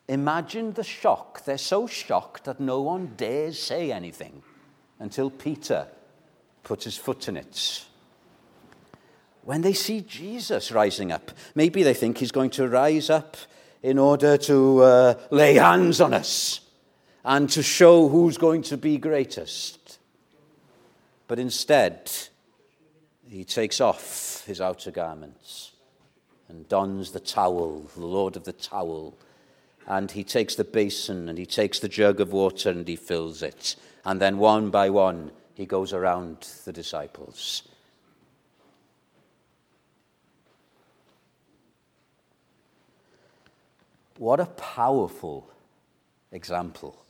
Imagine 0.08 0.74
the 0.74 0.84
shock. 0.84 1.44
They're 1.44 1.58
so 1.58 1.88
shocked 1.88 2.46
that 2.46 2.60
no 2.60 2.82
one 2.82 3.14
dares 3.18 3.62
say 3.62 3.92
anything 3.92 4.44
until 5.00 5.30
Peter 5.30 5.88
puts 6.64 6.86
his 6.86 6.98
foot 6.98 7.28
in 7.28 7.38
it. 7.38 7.86
When 9.44 9.62
they 9.62 9.74
see 9.74 10.02
Jesus 10.02 10.72
rising 10.72 11.12
up, 11.12 11.32
maybe 11.54 11.84
they 11.84 11.94
think 11.94 12.18
he's 12.18 12.32
going 12.32 12.52
to 12.52 12.68
rise 12.68 13.10
up 13.10 13.36
in 13.84 14.00
order 14.00 14.38
to 14.38 14.82
uh, 14.82 15.14
lay 15.32 15.56
hands 15.56 16.02
on 16.02 16.14
us 16.14 16.62
and 17.24 17.50
to 17.50 17.62
show 17.62 18.08
who's 18.08 18.38
going 18.38 18.62
to 18.64 18.78
be 18.78 18.98
greatest. 18.98 20.00
But 21.28 21.40
instead, 21.40 22.10
he 23.29 23.44
takes 23.44 23.82
off 23.82 24.44
his 24.46 24.62
outer 24.62 24.91
garments 24.91 25.72
and 26.48 26.67
dons 26.70 27.12
the 27.12 27.20
towel, 27.20 27.89
the 27.96 28.05
Lord 28.05 28.36
of 28.36 28.44
the 28.44 28.53
towel. 28.53 29.17
And 29.88 30.12
he 30.12 30.24
takes 30.24 30.55
the 30.55 30.63
basin 30.63 31.29
and 31.29 31.38
he 31.38 31.46
takes 31.46 31.79
the 31.79 31.89
jug 31.89 32.20
of 32.20 32.32
water 32.32 32.70
and 32.70 32.88
he 32.88 32.96
fills 32.96 33.41
it. 33.41 33.75
And 34.03 34.22
then 34.22 34.38
one 34.38 34.70
by 34.70 34.89
one, 34.89 35.32
he 35.53 35.65
goes 35.65 35.94
around 35.94 36.48
the 36.65 36.74
disciples. 36.74 37.63
What 44.17 44.39
a 44.39 44.46
powerful 44.46 45.51
example. 46.32 47.04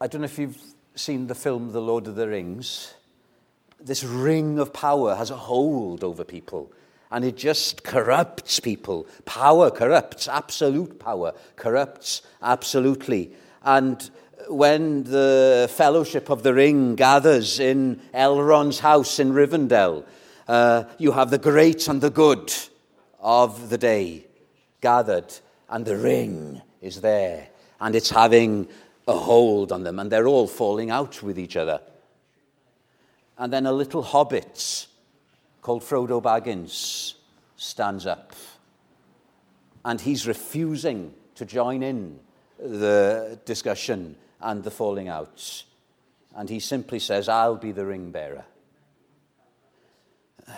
I 0.00 0.06
don't 0.06 0.20
know 0.20 0.26
if 0.26 0.38
you've 0.38 0.58
seen 0.94 1.26
the 1.26 1.34
film 1.34 1.72
The 1.72 1.80
Lord 1.80 2.06
of 2.06 2.16
the 2.16 2.28
Rings, 2.28 2.94
this 3.80 4.04
ring 4.04 4.58
of 4.58 4.72
power 4.72 5.14
has 5.14 5.30
a 5.30 5.36
hold 5.36 6.04
over 6.04 6.24
people 6.24 6.72
and 7.10 7.24
it 7.24 7.36
just 7.36 7.84
corrupts 7.84 8.58
people. 8.58 9.06
Power 9.26 9.70
corrupts, 9.70 10.28
absolute 10.28 10.98
power 10.98 11.34
corrupts 11.56 12.22
absolutely. 12.42 13.32
And 13.62 14.10
when 14.48 15.04
the 15.04 15.70
Fellowship 15.74 16.30
of 16.30 16.42
the 16.42 16.54
Ring 16.54 16.94
gathers 16.94 17.60
in 17.60 18.00
Elrond's 18.14 18.80
house 18.80 19.18
in 19.18 19.32
Rivendell, 19.32 20.04
uh, 20.48 20.84
you 20.98 21.12
have 21.12 21.30
the 21.30 21.38
great 21.38 21.86
and 21.86 22.00
the 22.00 22.10
good 22.10 22.52
of 23.20 23.68
the 23.68 23.78
day 23.78 24.26
gathered, 24.80 25.32
and 25.68 25.84
the 25.84 25.96
ring 25.96 26.60
is 26.80 27.00
there, 27.00 27.48
and 27.80 27.94
it's 27.94 28.10
having 28.10 28.68
a 29.08 29.12
hold 29.12 29.72
on 29.72 29.82
them, 29.82 29.98
and 29.98 30.10
they're 30.10 30.28
all 30.28 30.46
falling 30.46 30.90
out 30.90 31.22
with 31.22 31.38
each 31.38 31.56
other. 31.56 31.80
And 33.38 33.52
then 33.52 33.66
a 33.66 33.72
little 33.72 34.02
hobbit 34.02 34.86
called 35.60 35.82
Frodo 35.82 36.22
Baggins 36.22 37.14
stands 37.56 38.06
up, 38.06 38.32
and 39.84 40.00
he's 40.00 40.26
refusing 40.26 41.14
to 41.34 41.44
join 41.44 41.82
in 41.82 42.20
the 42.58 43.38
discussion 43.44 44.16
and 44.40 44.62
the 44.62 44.70
falling 44.70 45.08
out. 45.08 45.64
And 46.34 46.48
he 46.48 46.60
simply 46.60 46.98
says, 46.98 47.28
I'll 47.28 47.56
be 47.56 47.72
the 47.72 47.84
ring 47.84 48.10
bearer. 48.10 48.44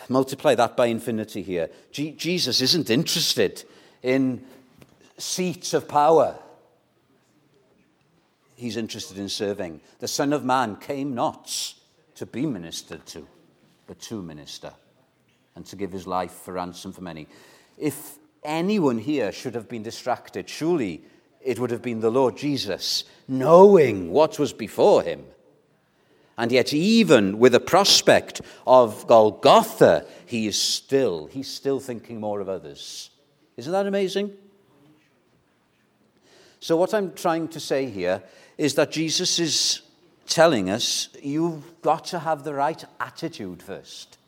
Multiply 0.09 0.55
that 0.55 0.77
by 0.77 0.87
infinity 0.87 1.43
here. 1.43 1.71
Jesus 1.91 2.61
isn't 2.61 2.91
interested 2.91 3.65
in 4.03 4.45
seats 5.19 5.75
of 5.75 5.89
power 5.89 6.39
he's 8.65 8.77
interested 8.79 9.19
in 9.19 9.29
serving. 9.29 9.79
The 9.99 10.09
Son 10.09 10.33
of 10.33 10.43
Man 10.43 10.77
came 10.77 11.15
not 11.15 11.75
to 12.15 12.25
be 12.25 12.47
ministered 12.47 13.05
to, 13.07 13.27
but 13.87 14.01
to 14.01 14.23
minister 14.23 14.73
and 15.55 15.67
to 15.67 15.77
give 15.77 15.93
his 15.93 16.07
life 16.07 16.33
for 16.33 16.55
ransom 16.55 16.93
for 16.93 17.03
many. 17.03 17.29
If 17.77 18.17
anyone 18.43 18.99
here 18.99 19.33
should 19.33 19.55
have 19.55 19.69
been 19.69 19.83
distracted, 19.83 20.49
surely 20.49 21.03
it 21.43 21.59
would 21.59 21.71
have 21.71 21.83
been 21.83 22.01
the 22.01 22.11
Lord 22.11 22.39
Jesus, 22.39 23.05
knowing 23.29 24.11
what 24.11 24.39
was 24.39 24.55
before 24.55 25.03
him. 25.03 25.25
And 26.39 26.51
yet, 26.51 26.73
even 26.73 27.39
with 27.39 27.55
a 27.55 27.61
prospect 27.61 28.41
of 28.67 29.07
Golgotha, 29.07 30.07
he 30.25 30.47
is 30.47 30.61
still, 30.61 31.27
he's 31.27 31.49
still 31.49 31.81
thinking 31.81 32.19
more 32.19 32.41
of 32.41 32.49
others. 32.49 33.11
Isn't 33.59 33.73
that 33.73 33.87
amazing? 33.87 34.33
So, 36.59 36.79
what 36.79 36.95
I'm 36.95 37.13
trying 37.13 37.49
to 37.49 37.61
say 37.61 37.91
here 37.91 38.23
is 38.59 38.75
that 38.75 38.93
Jesus 38.93 39.39
is 39.39 39.83
telling 40.27 40.71
us 40.71 41.09
you've 41.23 41.81
got 41.83 42.05
to 42.07 42.19
have 42.19 42.45
the 42.45 42.55
right 42.55 42.85
attitude 43.01 43.63
first. 43.63 44.19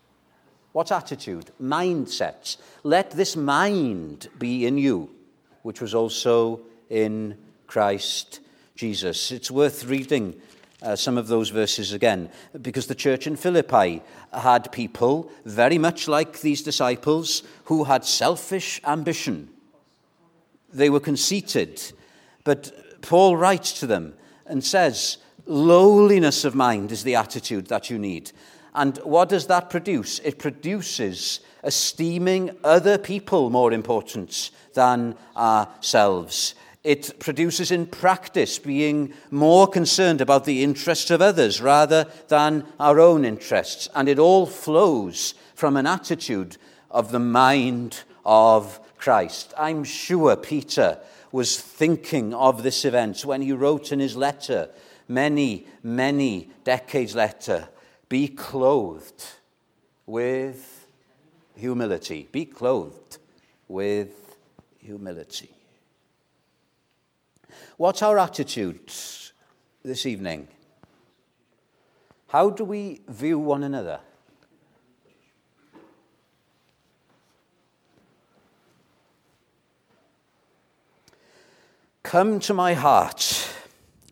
What 0.73 0.93
attitude? 0.93 1.51
Mindset. 1.61 2.59
Let 2.83 3.13
this 3.13 3.35
mind 3.35 4.29
be 4.39 4.67
in 4.67 4.77
you, 4.77 5.11
which 5.63 5.81
was 5.81 5.95
also 5.95 6.61
in 6.91 7.39
Christ 7.67 8.41
Jesus. 8.75 9.33
It's 9.33 9.51
worth 9.51 9.87
reading 9.87 10.35
uh, 10.83 10.95
some 10.95 11.17
of 11.17 11.29
those 11.29 11.49
verses 11.49 11.93
again, 11.93 12.29
because 12.61 12.87
the 12.87 12.95
church 12.95 13.27
in 13.27 13.37
Philippi 13.37 14.03
had 14.33 14.71
people 14.71 15.31
very 15.47 15.79
much 15.79 16.07
like 16.09 16.41
these 16.41 16.63
disciples 16.63 17.43
who 17.65 17.85
had 17.85 18.05
selfish 18.05 18.81
ambition. 18.85 19.49
They 20.73 20.91
were 20.91 21.01
conceited, 21.01 21.81
but 22.45 22.71
Paul 23.07 23.37
writes 23.37 23.73
to 23.81 23.87
them 23.87 24.15
and 24.47 24.63
says, 24.65 25.19
Lowliness 25.47 26.45
of 26.45 26.57
mind 26.57 26.91
is 26.91 27.05
the 27.05 27.15
attitude 27.15 27.69
that 27.69 27.89
you 27.89 27.99
need. 27.99 28.33
And 28.75 28.99
what 28.99 29.29
does 29.29 29.47
that 29.47 29.71
produce? 29.71 30.19
It 30.19 30.39
produces 30.39 31.41
esteeming 31.63 32.51
other 32.65 32.99
people 32.99 33.49
more 33.49 33.73
important 33.73 34.51
than 34.75 35.15
ourselves. 35.37 36.57
It 36.83 37.19
produces 37.21 37.71
in 37.71 37.87
practice 37.87 38.59
being 38.59 39.15
more 39.31 39.67
concerned 39.69 40.21
about 40.21 40.45
the 40.45 40.63
interests 40.65 41.11
of 41.11 41.23
others 41.23 41.61
rather 41.61 42.07
than 42.29 42.67
our 42.81 42.99
own 42.99 43.25
interests. 43.25 43.89
And 43.95 44.09
it 44.09 44.19
all 44.19 44.47
flows 44.47 45.35
from 45.55 45.77
an 45.77 45.87
attitude 45.87 46.57
of 46.91 47.13
the 47.13 47.21
mind 47.21 48.03
of 48.25 48.81
Christ. 48.99 49.55
I'm 49.57 49.85
sure 49.85 50.37
Peter 50.37 50.99
was 51.37 51.61
thinking 51.61 52.33
of 52.33 52.63
this 52.63 52.87
event 52.87 53.23
when 53.23 53.43
he 53.43 53.53
wrote 53.53 53.93
in 53.93 54.01
his 54.01 54.17
letter, 54.17 54.71
many, 55.07 55.67
many 55.83 56.49
decades 56.65 57.15
later, 57.15 57.69
be 58.09 58.27
clothed 58.27 59.23
with 60.07 60.89
humility. 61.55 62.27
Be 62.33 62.47
clothed 62.47 63.19
with 63.69 64.39
humility. 64.79 65.51
What's 67.77 68.01
our 68.01 68.19
attitude 68.19 68.91
this 69.85 70.07
evening? 70.07 70.49
How 72.29 72.49
do 72.49 72.65
we 72.65 73.03
view 73.09 73.39
one 73.39 73.63
another? 73.63 74.01
Come 82.07 82.39
to 82.39 82.55
my 82.55 82.75
heart, 82.75 83.51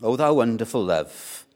O 0.02 0.16
thou 0.16 0.34
wonderful 0.34 0.84
love. 0.84 1.46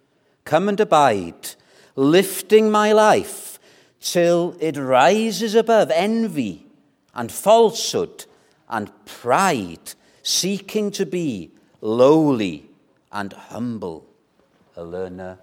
Come 0.45 0.69
and 0.69 0.79
abide, 0.79 1.57
lifting 1.97 2.71
my 2.71 2.93
life 2.93 3.59
till 4.01 4.57
it 4.61 4.77
rises 4.77 5.57
above 5.57 5.91
envy 5.91 6.65
and 7.13 7.33
falsehood 7.33 8.27
and 8.69 8.89
pride, 9.05 9.95
seeking 10.23 10.93
to 10.93 11.05
be 11.05 11.51
lowly 11.81 12.71
and 13.11 13.33
humble, 13.33 14.07
a 14.77 14.85
learner 14.85 15.41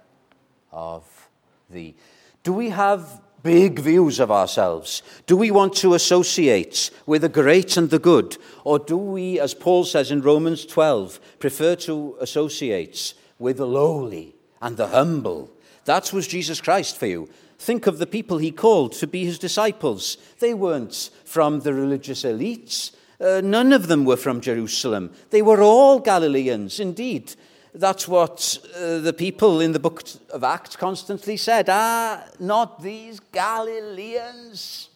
of 0.72 1.28
thee. 1.68 1.94
Do 2.42 2.54
we 2.54 2.70
have 2.70 3.20
big 3.42 3.78
views 3.78 4.20
of 4.20 4.30
ourselves? 4.30 5.02
Do 5.26 5.36
we 5.36 5.50
want 5.50 5.74
to 5.76 5.94
associate 5.94 6.90
with 7.06 7.22
the 7.22 7.28
great 7.28 7.76
and 7.76 7.90
the 7.90 7.98
good? 7.98 8.36
Or 8.64 8.78
do 8.78 8.96
we, 8.96 9.38
as 9.40 9.54
Paul 9.54 9.84
says 9.84 10.10
in 10.10 10.22
Romans 10.22 10.66
12, 10.66 11.20
prefer 11.38 11.76
to 11.76 12.16
associate 12.20 13.14
with 13.38 13.58
the 13.58 13.66
lowly 13.66 14.34
and 14.60 14.76
the 14.76 14.88
humble? 14.88 15.50
That 15.84 16.12
was 16.12 16.26
Jesus 16.26 16.60
Christ 16.60 16.96
for 16.96 17.06
you. 17.06 17.28
Think 17.58 17.86
of 17.86 17.98
the 17.98 18.06
people 18.06 18.38
he 18.38 18.50
called 18.50 18.92
to 18.94 19.06
be 19.06 19.24
his 19.24 19.38
disciples. 19.38 20.18
They 20.40 20.52
weren't 20.52 21.10
from 21.24 21.60
the 21.60 21.72
religious 21.72 22.22
elites. 22.22 22.92
Uh, 23.18 23.40
none 23.42 23.72
of 23.72 23.88
them 23.88 24.04
were 24.04 24.16
from 24.16 24.40
Jerusalem. 24.40 25.10
They 25.30 25.40
were 25.40 25.62
all 25.62 26.00
Galileans. 26.00 26.80
Indeed, 26.80 27.34
that's 27.78 28.08
what 28.08 28.58
uh, 28.74 28.98
the 28.98 29.12
people 29.12 29.60
in 29.60 29.72
the 29.72 29.78
book 29.78 30.02
of 30.30 30.42
Acts 30.42 30.76
constantly 30.76 31.36
said. 31.36 31.66
Ah, 31.68 32.24
not 32.40 32.82
these 32.82 33.20
Galileans. 33.20 34.88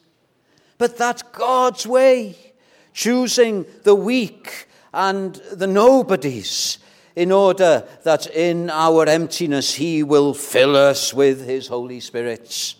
But 0.78 0.96
that's 0.96 1.22
God's 1.22 1.86
way, 1.86 2.36
choosing 2.94 3.66
the 3.84 3.94
weak 3.94 4.66
and 4.94 5.34
the 5.52 5.66
nobodies 5.66 6.78
in 7.14 7.32
order 7.32 7.86
that 8.04 8.26
in 8.28 8.70
our 8.70 9.06
emptiness 9.06 9.74
he 9.74 10.02
will 10.02 10.32
fill 10.32 10.74
us 10.74 11.12
with 11.12 11.46
his 11.46 11.66
Holy 11.66 12.00
Spirit. 12.00 12.74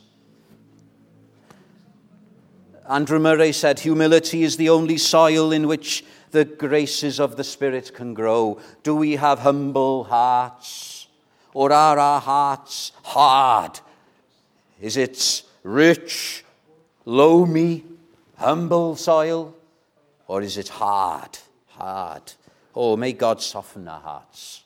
Andrew 2.88 3.18
Murray 3.18 3.52
said, 3.52 3.80
Humility 3.80 4.42
is 4.44 4.56
the 4.56 4.70
only 4.70 4.96
soil 4.96 5.52
in 5.52 5.68
which 5.68 6.04
the 6.32 6.44
graces 6.44 7.20
of 7.20 7.36
the 7.36 7.44
Spirit 7.44 7.92
can 7.94 8.14
grow? 8.14 8.60
Do 8.82 8.94
we 8.94 9.16
have 9.16 9.40
humble 9.40 10.04
hearts? 10.04 11.08
Or 11.52 11.72
are 11.72 11.98
our 11.98 12.20
hearts 12.20 12.92
hard? 13.02 13.80
Is 14.80 14.96
it 14.96 15.42
rich, 15.62 16.44
loamy, 17.04 17.84
humble 18.36 18.96
soil? 18.96 19.54
Or 20.26 20.42
is 20.42 20.56
it 20.56 20.68
hard, 20.68 21.38
hard? 21.68 22.32
Oh, 22.74 22.96
may 22.96 23.12
God 23.12 23.42
soften 23.42 23.88
our 23.88 24.00
hearts. 24.00 24.62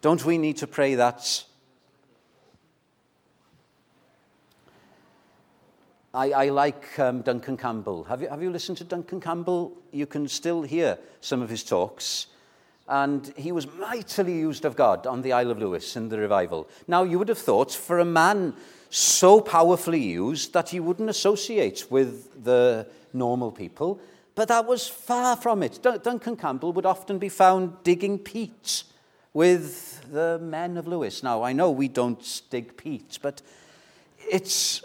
Don't 0.00 0.24
we 0.24 0.38
need 0.38 0.56
to 0.58 0.66
pray 0.66 0.94
that 0.94 1.44
I, 6.14 6.30
I 6.32 6.48
like 6.50 6.98
um, 6.98 7.22
Duncan 7.22 7.56
Campbell. 7.56 8.04
Have 8.04 8.20
you, 8.20 8.28
have 8.28 8.42
you 8.42 8.50
listened 8.50 8.76
to 8.78 8.84
Duncan 8.84 9.20
Campbell? 9.20 9.72
You 9.92 10.06
can 10.06 10.28
still 10.28 10.62
hear 10.62 10.98
some 11.22 11.40
of 11.40 11.48
his 11.48 11.64
talks. 11.64 12.26
And 12.86 13.32
he 13.36 13.50
was 13.50 13.66
mightily 13.66 14.34
used 14.34 14.66
of 14.66 14.76
God 14.76 15.06
on 15.06 15.22
the 15.22 15.32
Isle 15.32 15.52
of 15.52 15.58
Lewis 15.58 15.96
in 15.96 16.10
the 16.10 16.18
revival. 16.18 16.68
Now, 16.86 17.04
you 17.04 17.18
would 17.18 17.28
have 17.28 17.38
thought 17.38 17.72
for 17.72 17.98
a 17.98 18.04
man 18.04 18.54
so 18.90 19.40
powerfully 19.40 20.02
used 20.02 20.52
that 20.52 20.68
he 20.68 20.80
wouldn't 20.80 21.08
associate 21.08 21.86
with 21.88 22.44
the 22.44 22.86
normal 23.14 23.50
people, 23.50 23.98
but 24.34 24.48
that 24.48 24.66
was 24.66 24.86
far 24.86 25.36
from 25.36 25.62
it. 25.62 25.80
Duncan 25.82 26.36
Campbell 26.36 26.74
would 26.74 26.84
often 26.84 27.18
be 27.18 27.30
found 27.30 27.82
digging 27.84 28.18
peat 28.18 28.84
with 29.32 30.12
the 30.12 30.38
men 30.42 30.76
of 30.76 30.86
Lewis. 30.86 31.22
Now, 31.22 31.42
I 31.42 31.54
know 31.54 31.70
we 31.70 31.88
don't 31.88 32.42
dig 32.50 32.76
peat, 32.76 33.18
but 33.22 33.40
it's 34.30 34.82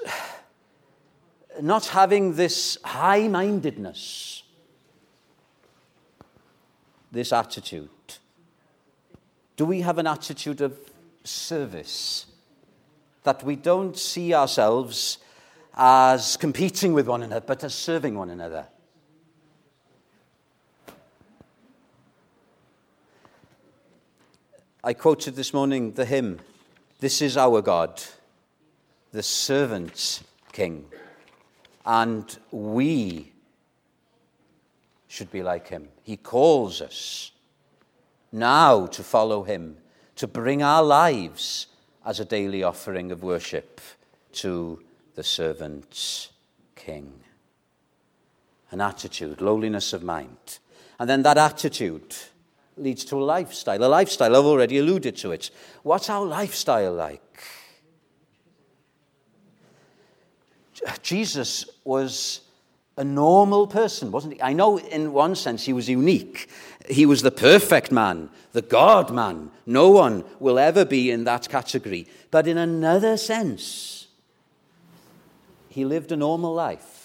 not 1.61 1.87
having 1.87 2.35
this 2.35 2.77
high 2.83 3.27
mindedness, 3.27 4.43
this 7.11 7.33
attitude? 7.33 7.89
Do 9.55 9.65
we 9.65 9.81
have 9.81 9.97
an 9.97 10.07
attitude 10.07 10.61
of 10.61 10.77
service? 11.23 12.27
That 13.23 13.43
we 13.43 13.55
don't 13.55 13.97
see 13.97 14.33
ourselves 14.33 15.17
as 15.75 16.37
competing 16.37 16.93
with 16.93 17.07
one 17.07 17.23
another, 17.23 17.45
but 17.45 17.63
as 17.63 17.73
serving 17.73 18.15
one 18.15 18.29
another. 18.29 18.67
I 24.83 24.93
quoted 24.93 25.35
this 25.35 25.53
morning 25.53 25.93
the 25.93 26.05
hymn, 26.05 26.39
This 26.99 27.21
is 27.21 27.35
our 27.35 27.61
God, 27.61 28.01
the 29.11 29.23
servant 29.23 30.21
king. 30.53 30.85
And 31.87 32.37
we 32.51 33.31
should 35.07 35.31
be 35.31 35.41
like 35.41 35.69
him. 35.69 35.87
He 36.03 36.17
calls 36.17 36.81
us 36.81 37.31
now 38.29 38.87
to 38.87 39.03
follow 39.03 39.43
him, 39.43 39.77
to 40.17 40.27
bring 40.27 40.61
our 40.61 40.83
lives 40.83 41.67
as 42.05 42.19
a 42.19 42.25
daily 42.25 42.61
offering 42.61 43.09
of 43.11 43.23
worship 43.23 43.79
to 44.33 44.83
the 45.15 45.23
servant 45.23 46.29
king. 46.75 47.13
An 48.71 48.81
attitude, 48.81 49.39
lowliness 49.39 49.93
of 49.93 50.03
mind. 50.03 50.59
And 50.99 51.09
then 51.09 51.23
that 51.23 51.37
attitude 51.37 52.15
leads 52.75 53.05
to 53.05 53.15
a 53.15 53.23
lifestyle. 53.23 53.81
A 53.81 53.87
lifestyle, 53.87 54.35
I've 54.35 54.43
already 54.43 54.77
alluded 54.77 55.15
to 55.17 55.31
it. 55.31 55.51
What's 55.83 56.09
our 56.09 56.25
lifestyle 56.25 56.93
like? 56.93 57.41
Jesus 61.01 61.65
was 61.83 62.41
a 62.97 63.03
normal 63.03 63.67
person, 63.67 64.11
wasn't 64.11 64.33
he? 64.33 64.41
I 64.41 64.53
know 64.53 64.79
in 64.79 65.13
one 65.13 65.35
sense 65.35 65.65
he 65.65 65.73
was 65.73 65.87
unique. 65.87 66.49
He 66.89 67.05
was 67.05 67.21
the 67.21 67.31
perfect 67.31 67.91
man, 67.91 68.29
the 68.53 68.61
God 68.61 69.13
man. 69.13 69.51
No 69.65 69.89
one 69.91 70.23
will 70.39 70.57
ever 70.57 70.83
be 70.83 71.11
in 71.11 71.23
that 71.25 71.47
category. 71.47 72.07
But 72.31 72.47
in 72.47 72.57
another 72.57 73.17
sense, 73.17 74.07
he 75.69 75.85
lived 75.85 76.11
a 76.11 76.15
normal 76.15 76.53
life. 76.53 76.97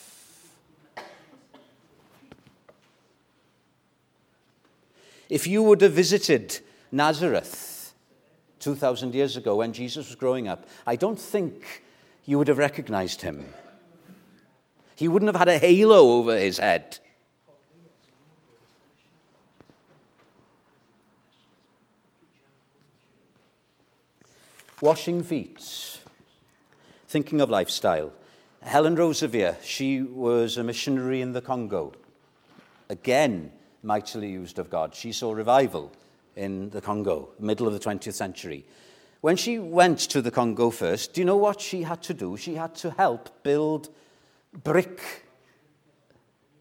If 5.29 5.47
you 5.47 5.63
would 5.63 5.81
have 5.81 5.93
visited 5.93 6.61
Nazareth 6.91 7.95
2,000 8.61 9.15
years 9.15 9.37
ago 9.37 9.57
when 9.57 9.73
Jesus 9.73 10.09
was 10.09 10.15
growing 10.15 10.47
up, 10.47 10.67
I 10.87 10.97
don't 10.97 11.19
think 11.19 11.83
you 12.25 12.39
would 12.39 12.49
have 12.49 12.59
recognized 12.59 13.23
him. 13.23 13.47
He 14.97 15.09
wouldn't 15.09 15.29
have 15.29 15.39
had 15.39 15.49
a 15.49 15.59
halo 15.59 16.19
over 16.19 16.37
his 16.37 16.59
head. 16.59 16.99
Washing 24.81 25.23
feet. 25.23 26.01
Thinking 27.07 27.41
of 27.41 27.51
lifestyle. 27.51 28.13
Helen 28.63 28.97
Roseveare, 28.97 29.57
she 29.63 30.03
was 30.03 30.57
a 30.57 30.65
missionary 30.65 31.21
in 31.21 31.33
the 31.33 31.41
Congo. 31.41 31.93
Again, 32.89 33.53
mightily 33.83 34.31
used 34.31 34.59
of 34.59 34.71
God. 34.71 34.95
She 34.95 35.13
saw 35.13 35.33
revival 35.33 35.93
in 36.37 36.71
the 36.71 36.81
Congo, 36.81 37.29
middle 37.39 37.67
of 37.67 37.73
the 37.73 37.79
20th 37.79 38.15
century. 38.15 38.65
When 39.21 39.37
she 39.37 39.59
went 39.59 39.99
to 40.11 40.21
the 40.21 40.31
Congo 40.31 40.71
first, 40.71 41.13
do 41.13 41.21
you 41.21 41.25
know 41.25 41.37
what 41.37 41.61
she 41.61 41.83
had 41.83 42.03
to 42.05 42.15
do? 42.15 42.37
She 42.37 42.55
had 42.55 42.75
to 42.77 42.91
help 42.91 43.43
build 43.43 43.89
brick 44.53 45.25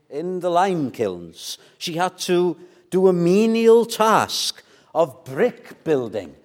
in 0.10 0.39
the 0.39 0.49
lime 0.49 0.91
kilns. 0.91 1.58
She 1.77 1.93
had 1.93 2.17
to 2.19 2.58
do 2.89 3.08
a 3.08 3.13
menial 3.13 3.86
task 3.86 4.63
of 4.93 5.23
brick 5.23 5.84
building. 5.84 6.36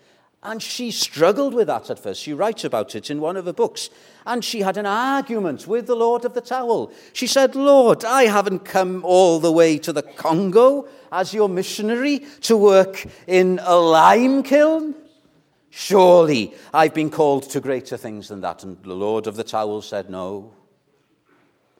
And 0.42 0.62
she 0.62 0.92
struggled 0.92 1.54
with 1.54 1.66
that 1.66 1.90
at 1.90 1.98
first. 1.98 2.22
She 2.22 2.32
writes 2.32 2.62
about 2.62 2.94
it 2.94 3.10
in 3.10 3.20
one 3.20 3.36
of 3.36 3.46
her 3.46 3.52
books. 3.52 3.90
And 4.24 4.44
she 4.44 4.60
had 4.60 4.76
an 4.76 4.86
argument 4.86 5.66
with 5.66 5.88
the 5.88 5.96
Lord 5.96 6.24
of 6.24 6.34
the 6.34 6.40
Towel. 6.40 6.92
She 7.12 7.26
said, 7.26 7.56
Lord, 7.56 8.04
I 8.04 8.24
haven't 8.24 8.60
come 8.60 9.04
all 9.04 9.40
the 9.40 9.50
way 9.50 9.76
to 9.78 9.92
the 9.92 10.02
Congo 10.02 10.86
as 11.10 11.34
your 11.34 11.48
missionary 11.48 12.20
to 12.42 12.56
work 12.56 13.06
in 13.26 13.58
a 13.64 13.74
lime 13.74 14.44
kiln. 14.44 14.94
Surely 15.70 16.54
I've 16.72 16.94
been 16.94 17.10
called 17.10 17.50
to 17.50 17.60
greater 17.60 17.96
things 17.96 18.28
than 18.28 18.40
that. 18.42 18.62
And 18.62 18.80
the 18.84 18.94
Lord 18.94 19.26
of 19.26 19.34
the 19.34 19.44
Towel 19.44 19.82
said, 19.82 20.08
No, 20.08 20.52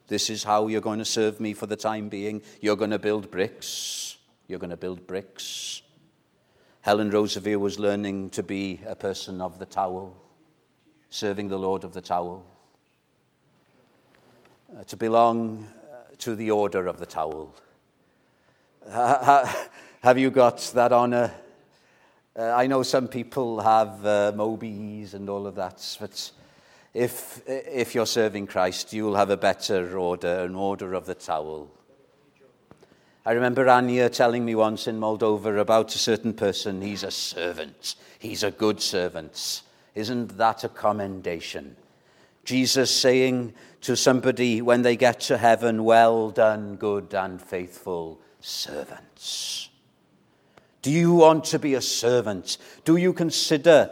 this 0.08 0.30
is 0.30 0.44
how 0.44 0.68
you're 0.68 0.80
going 0.80 0.98
to 0.98 1.04
serve 1.04 1.40
me 1.40 1.52
for 1.52 1.66
the 1.66 1.76
time 1.76 2.08
being. 2.08 2.42
You're 2.60 2.76
going 2.76 2.90
to 2.90 2.98
build 2.98 3.30
bricks. 3.30 4.16
You're 4.46 4.58
going 4.58 4.70
to 4.70 4.76
build 4.76 5.06
bricks. 5.06 5.82
Helen 6.82 7.10
Roseveare 7.10 7.58
was 7.58 7.78
learning 7.78 8.30
to 8.30 8.42
be 8.42 8.80
a 8.86 8.94
person 8.94 9.40
of 9.40 9.58
the 9.58 9.66
towel. 9.66 10.16
serving 11.10 11.48
the 11.48 11.58
Lord 11.58 11.82
of 11.82 11.92
the 11.92 12.00
towel, 12.00 12.44
uh, 14.76 14.84
to 14.84 14.96
belong 14.96 15.66
uh, 15.90 16.14
to 16.18 16.34
the 16.34 16.50
order 16.50 16.86
of 16.86 16.98
the 16.98 17.06
towel. 17.06 17.54
have 18.90 20.18
you 20.18 20.30
got 20.30 20.58
that 20.74 20.92
honor? 20.92 21.32
Uh, 22.38 22.52
I 22.54 22.66
know 22.66 22.82
some 22.82 23.08
people 23.08 23.60
have 23.60 24.04
uh, 24.04 24.32
Mobies 24.36 25.14
and 25.14 25.28
all 25.30 25.46
of 25.46 25.54
that, 25.54 25.96
but 25.98 26.30
if, 26.96 27.42
if 27.46 27.94
you're 27.94 28.06
serving 28.06 28.46
Christ, 28.46 28.94
you'll 28.94 29.16
have 29.16 29.28
a 29.28 29.36
better 29.36 29.98
order, 29.98 30.44
an 30.44 30.54
order 30.54 30.94
of 30.94 31.04
the 31.04 31.14
towel. 31.14 31.70
I 33.26 33.32
remember 33.32 33.68
Anya 33.68 34.08
telling 34.08 34.44
me 34.46 34.54
once 34.54 34.86
in 34.86 34.98
Moldova 34.98 35.60
about 35.60 35.94
a 35.94 35.98
certain 35.98 36.32
person. 36.32 36.80
He's 36.80 37.02
a 37.02 37.10
servant. 37.10 37.96
He's 38.18 38.42
a 38.42 38.50
good 38.50 38.80
servant. 38.80 39.62
Isn't 39.94 40.38
that 40.38 40.64
a 40.64 40.70
commendation? 40.70 41.76
Jesus 42.44 42.90
saying 42.90 43.52
to 43.82 43.94
somebody 43.94 44.62
when 44.62 44.80
they 44.80 44.96
get 44.96 45.20
to 45.22 45.36
heaven, 45.36 45.84
Well 45.84 46.30
done, 46.30 46.76
good 46.76 47.12
and 47.12 47.42
faithful 47.42 48.20
servants. 48.40 49.68
Do 50.80 50.90
you 50.90 51.12
want 51.12 51.44
to 51.46 51.58
be 51.58 51.74
a 51.74 51.82
servant? 51.82 52.56
Do 52.84 52.96
you 52.96 53.12
consider 53.12 53.90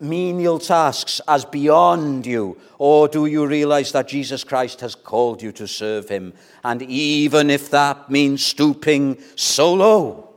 menial 0.00 0.58
tasks 0.58 1.20
as 1.26 1.44
beyond 1.44 2.26
you? 2.26 2.58
Or 2.78 3.08
do 3.08 3.26
you 3.26 3.46
realize 3.46 3.92
that 3.92 4.08
Jesus 4.08 4.44
Christ 4.44 4.80
has 4.80 4.94
called 4.94 5.42
you 5.42 5.52
to 5.52 5.66
serve 5.66 6.08
him? 6.08 6.34
And 6.64 6.82
even 6.82 7.50
if 7.50 7.70
that 7.70 8.10
means 8.10 8.44
stooping 8.44 9.18
so 9.34 9.74
low 9.74 10.30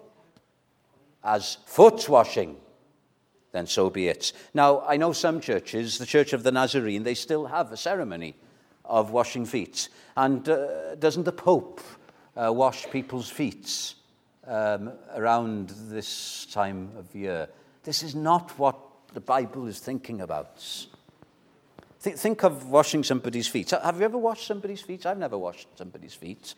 as 1.23 1.57
foot 1.65 2.07
washing, 2.07 2.55
then 3.51 3.67
so 3.67 3.89
be 3.89 4.07
it. 4.07 4.31
Now, 4.53 4.81
I 4.81 4.97
know 4.97 5.11
some 5.11 5.41
churches, 5.41 5.97
the 5.97 6.05
Church 6.05 6.33
of 6.33 6.43
the 6.43 6.51
Nazarene, 6.51 7.03
they 7.03 7.15
still 7.15 7.47
have 7.47 7.71
a 7.71 7.77
ceremony 7.77 8.35
of 8.85 9.11
washing 9.11 9.45
feet. 9.45 9.89
And 10.15 10.47
uh, 10.47 10.95
doesn't 10.95 11.23
the 11.23 11.31
Pope 11.31 11.81
uh, 12.35 12.53
wash 12.53 12.89
people's 12.89 13.29
feet 13.29 13.95
um, 14.45 14.91
around 15.15 15.69
this 15.89 16.45
time 16.51 16.91
of 16.97 17.13
year? 17.15 17.49
This 17.83 18.03
is 18.03 18.15
not 18.15 18.57
what 18.59 18.77
the 19.13 19.21
Bible 19.21 19.67
is 19.67 19.79
thinking 19.79 20.21
about. 20.21 20.61
Think, 21.99 22.43
of 22.43 22.69
washing 22.69 23.03
somebody's 23.03 23.47
feet. 23.47 23.71
Have 23.71 23.99
you 23.99 24.05
ever 24.05 24.17
washed 24.17 24.47
somebody's 24.47 24.81
feet? 24.81 25.05
I've 25.05 25.17
never 25.17 25.37
washed 25.37 25.67
somebody's 25.77 26.13
feet. 26.13 26.55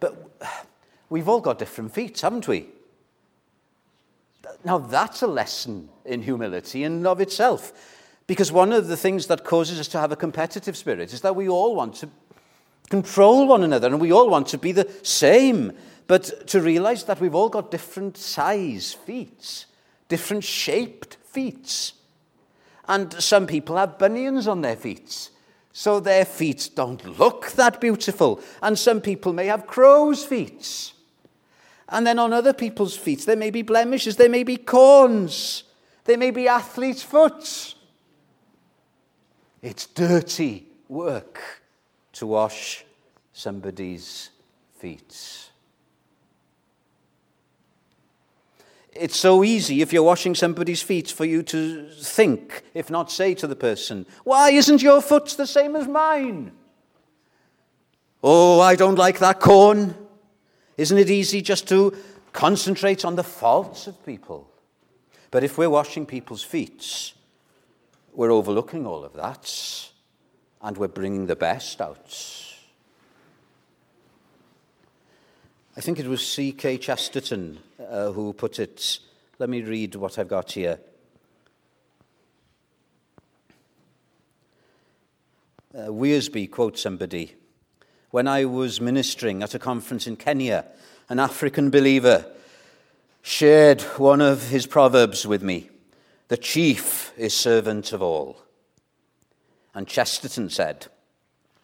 But 0.00 0.30
we've 1.08 1.28
all 1.28 1.40
got 1.40 1.60
different 1.60 1.94
feet, 1.94 2.20
haven't 2.20 2.48
we? 2.48 2.66
Now, 4.64 4.78
that's 4.78 5.22
a 5.22 5.28
lesson 5.28 5.88
in 6.04 6.22
humility 6.22 6.82
in 6.82 6.92
and 6.92 7.06
of 7.06 7.20
itself. 7.20 7.72
Because 8.26 8.50
one 8.50 8.72
of 8.72 8.88
the 8.88 8.96
things 8.96 9.28
that 9.28 9.44
causes 9.44 9.78
us 9.78 9.88
to 9.88 10.00
have 10.00 10.10
a 10.10 10.16
competitive 10.16 10.76
spirit 10.76 11.12
is 11.12 11.20
that 11.20 11.36
we 11.36 11.48
all 11.48 11.76
want 11.76 11.94
to 11.96 12.08
control 12.90 13.46
one 13.46 13.62
another 13.62 13.86
and 13.86 14.00
we 14.00 14.12
all 14.12 14.28
want 14.28 14.48
to 14.48 14.58
be 14.58 14.72
the 14.72 14.90
same. 15.02 15.72
But 16.08 16.48
to 16.48 16.60
realize 16.60 17.04
that 17.04 17.20
we've 17.20 17.34
all 17.34 17.48
got 17.48 17.70
different 17.70 18.16
size 18.16 18.92
feet, 18.92 19.66
different 20.08 20.42
shaped 20.42 21.18
feet. 21.32 21.92
And 22.88 23.12
some 23.12 23.46
people 23.46 23.76
have 23.76 23.98
bunions 23.98 24.46
on 24.46 24.60
their 24.60 24.76
feet, 24.76 25.30
so 25.72 26.00
their 26.00 26.24
feet 26.24 26.70
don't 26.74 27.18
look 27.18 27.52
that 27.52 27.80
beautiful. 27.80 28.40
And 28.60 28.78
some 28.78 29.00
people 29.00 29.32
may 29.32 29.46
have 29.46 29.66
crow's 29.66 30.24
feet. 30.24 30.92
And 31.88 32.06
then 32.06 32.18
on 32.18 32.32
other 32.32 32.52
people's 32.52 32.96
feet, 32.96 33.26
there 33.26 33.36
may 33.36 33.50
be 33.50 33.62
blemishes, 33.62 34.16
there 34.16 34.28
may 34.28 34.44
be 34.44 34.56
corns, 34.56 35.64
there 36.04 36.18
may 36.18 36.30
be 36.30 36.48
athlete's 36.48 37.02
foot. 37.02 37.74
It's 39.60 39.86
dirty 39.86 40.66
work 40.88 41.38
to 42.14 42.26
wash 42.26 42.84
somebody's 43.32 44.30
feet. 44.78 45.51
It's 48.94 49.16
so 49.16 49.42
easy 49.42 49.80
if 49.80 49.92
you're 49.92 50.02
washing 50.02 50.34
somebody's 50.34 50.82
feet 50.82 51.10
for 51.10 51.24
you 51.24 51.42
to 51.44 51.88
think, 51.90 52.62
if 52.74 52.90
not 52.90 53.10
say 53.10 53.34
to 53.34 53.46
the 53.46 53.56
person, 53.56 54.06
Why 54.24 54.50
isn't 54.50 54.82
your 54.82 55.00
foot 55.00 55.28
the 55.36 55.46
same 55.46 55.76
as 55.76 55.88
mine? 55.88 56.52
Oh, 58.22 58.60
I 58.60 58.76
don't 58.76 58.98
like 58.98 59.18
that 59.18 59.40
corn. 59.40 59.94
Isn't 60.76 60.98
it 60.98 61.10
easy 61.10 61.42
just 61.42 61.68
to 61.68 61.96
concentrate 62.32 63.04
on 63.04 63.16
the 63.16 63.24
faults 63.24 63.86
of 63.86 64.04
people? 64.04 64.48
But 65.30 65.42
if 65.42 65.56
we're 65.56 65.70
washing 65.70 66.06
people's 66.06 66.42
feet, 66.42 67.14
we're 68.12 68.30
overlooking 68.30 68.86
all 68.86 69.04
of 69.04 69.14
that 69.14 69.90
and 70.60 70.76
we're 70.76 70.88
bringing 70.88 71.26
the 71.26 71.36
best 71.36 71.80
out. 71.80 72.51
I 75.74 75.80
think 75.80 75.98
it 75.98 76.06
was 76.06 76.36
G.K. 76.36 76.76
Chesterton 76.76 77.58
uh, 77.88 78.12
who 78.12 78.34
put 78.34 78.58
it. 78.58 78.98
Let 79.38 79.48
me 79.48 79.62
read 79.62 79.94
what 79.94 80.18
I've 80.18 80.28
got 80.28 80.52
here. 80.52 80.78
Uh, 85.74 85.86
Wiersbe 85.86 86.50
quotes 86.50 86.82
somebody. 86.82 87.36
When 88.10 88.28
I 88.28 88.44
was 88.44 88.82
ministering 88.82 89.42
at 89.42 89.54
a 89.54 89.58
conference 89.58 90.06
in 90.06 90.16
Kenya, 90.16 90.66
an 91.08 91.18
African 91.18 91.70
believer 91.70 92.26
shared 93.22 93.80
one 93.96 94.20
of 94.20 94.50
his 94.50 94.66
proverbs 94.66 95.26
with 95.26 95.42
me 95.42 95.70
The 96.28 96.36
chief 96.36 97.14
is 97.16 97.32
servant 97.32 97.94
of 97.94 98.02
all. 98.02 98.42
And 99.74 99.88
Chesterton 99.88 100.50
said, 100.50 100.88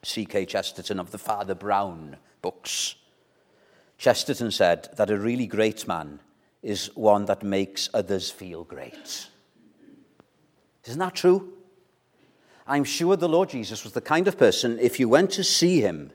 G.K. 0.00 0.46
Chesterton 0.46 0.98
of 0.98 1.10
the 1.10 1.18
Father 1.18 1.54
Brown 1.54 2.16
books, 2.40 2.94
Chesterton 3.98 4.52
said 4.52 4.88
that 4.96 5.10
a 5.10 5.18
really 5.18 5.46
great 5.46 5.86
man 5.88 6.20
is 6.62 6.90
one 6.94 7.26
that 7.26 7.42
makes 7.42 7.90
others 7.92 8.30
feel 8.30 8.64
great. 8.64 9.26
Isn't 10.84 11.00
that 11.00 11.16
true? 11.16 11.52
I'm 12.66 12.84
sure 12.84 13.16
the 13.16 13.28
Lord 13.28 13.50
Jesus 13.50 13.82
was 13.82 13.92
the 13.92 14.00
kind 14.00 14.28
of 14.28 14.38
person, 14.38 14.78
if 14.78 15.00
you 15.00 15.08
went 15.08 15.30
to 15.32 15.44
see 15.44 15.80
him, 15.80 16.12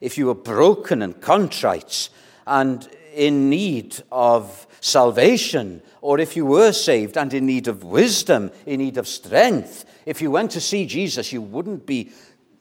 if 0.00 0.16
you 0.16 0.26
were 0.26 0.34
broken 0.34 1.02
and 1.02 1.20
contrite 1.20 2.08
and 2.46 2.88
in 3.14 3.50
need 3.50 4.00
of 4.12 4.66
salvation, 4.80 5.82
or 6.00 6.20
if 6.20 6.36
you 6.36 6.46
were 6.46 6.72
saved 6.72 7.16
and 7.16 7.34
in 7.34 7.46
need 7.46 7.66
of 7.66 7.82
wisdom, 7.82 8.52
in 8.64 8.78
need 8.78 8.96
of 8.96 9.08
strength, 9.08 9.84
if 10.06 10.22
you 10.22 10.30
went 10.30 10.52
to 10.52 10.60
see 10.60 10.86
Jesus, 10.86 11.32
you 11.32 11.42
wouldn't 11.42 11.84
be 11.84 12.12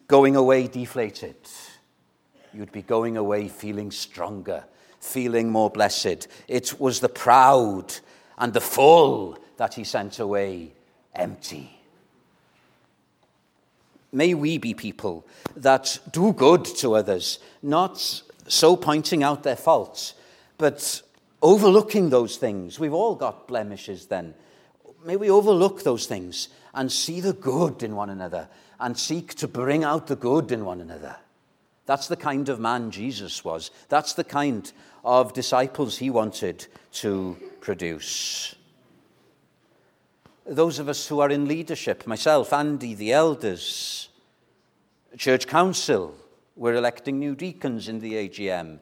going 0.08 0.36
away 0.36 0.68
deflated 0.68 1.36
you'd 2.54 2.72
be 2.72 2.82
going 2.82 3.18
away 3.18 3.48
feeling 3.48 3.92
stronger, 3.92 4.64
feeling 5.00 5.50
more 5.50 5.70
blessed. 5.70 6.28
It 6.48 6.80
was 6.80 7.00
the 7.00 7.10
proud 7.10 7.94
and 8.38 8.54
the 8.54 8.62
full 8.62 9.38
that 9.58 9.74
he 9.74 9.84
sent 9.84 10.20
away 10.20 10.74
empty. 11.16 11.78
May 14.12 14.34
we 14.34 14.58
be 14.58 14.74
people 14.74 15.26
that 15.56 16.00
do 16.12 16.34
good 16.34 16.66
to 16.78 16.96
others, 16.96 17.40
not 17.62 18.22
so 18.48 18.76
pointing 18.76 19.24
out 19.24 19.44
their 19.44 19.56
faults, 19.56 20.14
but 20.58 21.02
overlooking 21.42 22.10
those 22.10 22.38
things. 22.38 22.80
We've 22.80 22.94
all 22.94 23.16
got 23.16 23.48
blemishes 23.48 24.08
then. 24.08 24.34
May 25.06 25.18
we 25.18 25.30
overlook 25.30 25.84
those 25.84 26.06
things 26.06 26.50
and 26.74 26.92
see 26.92 27.20
the 27.20 27.34
good 27.34 27.84
in 27.84 27.96
one 27.96 28.10
another 28.10 28.48
and 28.80 28.98
seek 28.98 29.34
to 29.36 29.48
bring 29.48 29.84
out 29.84 30.08
the 30.08 30.16
good 30.16 30.52
in 30.52 30.66
one 30.66 30.82
another. 30.82 31.18
That's 31.88 32.08
the 32.08 32.18
kind 32.18 32.50
of 32.50 32.60
man 32.60 32.92
Jesus 32.92 33.44
was. 33.44 33.72
That's 33.88 34.14
the 34.14 34.26
kind 34.26 34.72
of 35.06 35.34
disciples 35.34 35.98
he 35.98 36.10
wanted 36.10 36.68
to 36.92 37.38
produce. 37.62 38.54
Those 40.46 40.80
of 40.80 40.90
us 40.90 41.08
who 41.08 41.22
are 41.22 41.30
in 41.30 41.48
leadership, 41.48 42.06
myself, 42.06 42.52
Andy, 42.52 42.94
the 42.94 43.14
elders, 43.14 44.10
church 45.18 45.48
council, 45.48 46.14
we're 46.58 46.76
electing 46.76 47.20
new 47.20 47.36
deacons 47.36 47.88
in 47.88 48.02
the 48.02 48.14
AGM. 48.14 48.80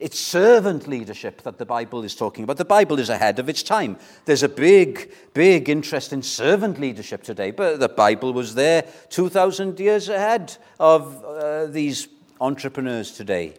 It's 0.00 0.18
servant 0.18 0.88
leadership 0.88 1.42
that 1.42 1.58
the 1.58 1.66
Bible 1.66 2.02
is 2.02 2.16
talking 2.16 2.42
about. 2.42 2.56
The 2.56 2.64
Bible 2.64 2.98
is 2.98 3.08
ahead 3.08 3.38
of 3.38 3.48
its 3.48 3.62
time. 3.62 3.98
There's 4.24 4.42
a 4.42 4.48
big, 4.48 5.12
big 5.32 5.68
interest 5.68 6.12
in 6.12 6.22
servant 6.22 6.80
leadership 6.80 7.22
today, 7.22 7.52
but 7.52 7.78
the 7.78 7.88
Bible 7.88 8.32
was 8.32 8.54
there 8.54 8.82
2,000 9.10 9.78
years 9.78 10.08
ahead 10.08 10.56
of 10.78 11.24
uh, 11.24 11.66
these 11.66 12.08
entrepreneurs 12.40 13.12
today. 13.12 13.54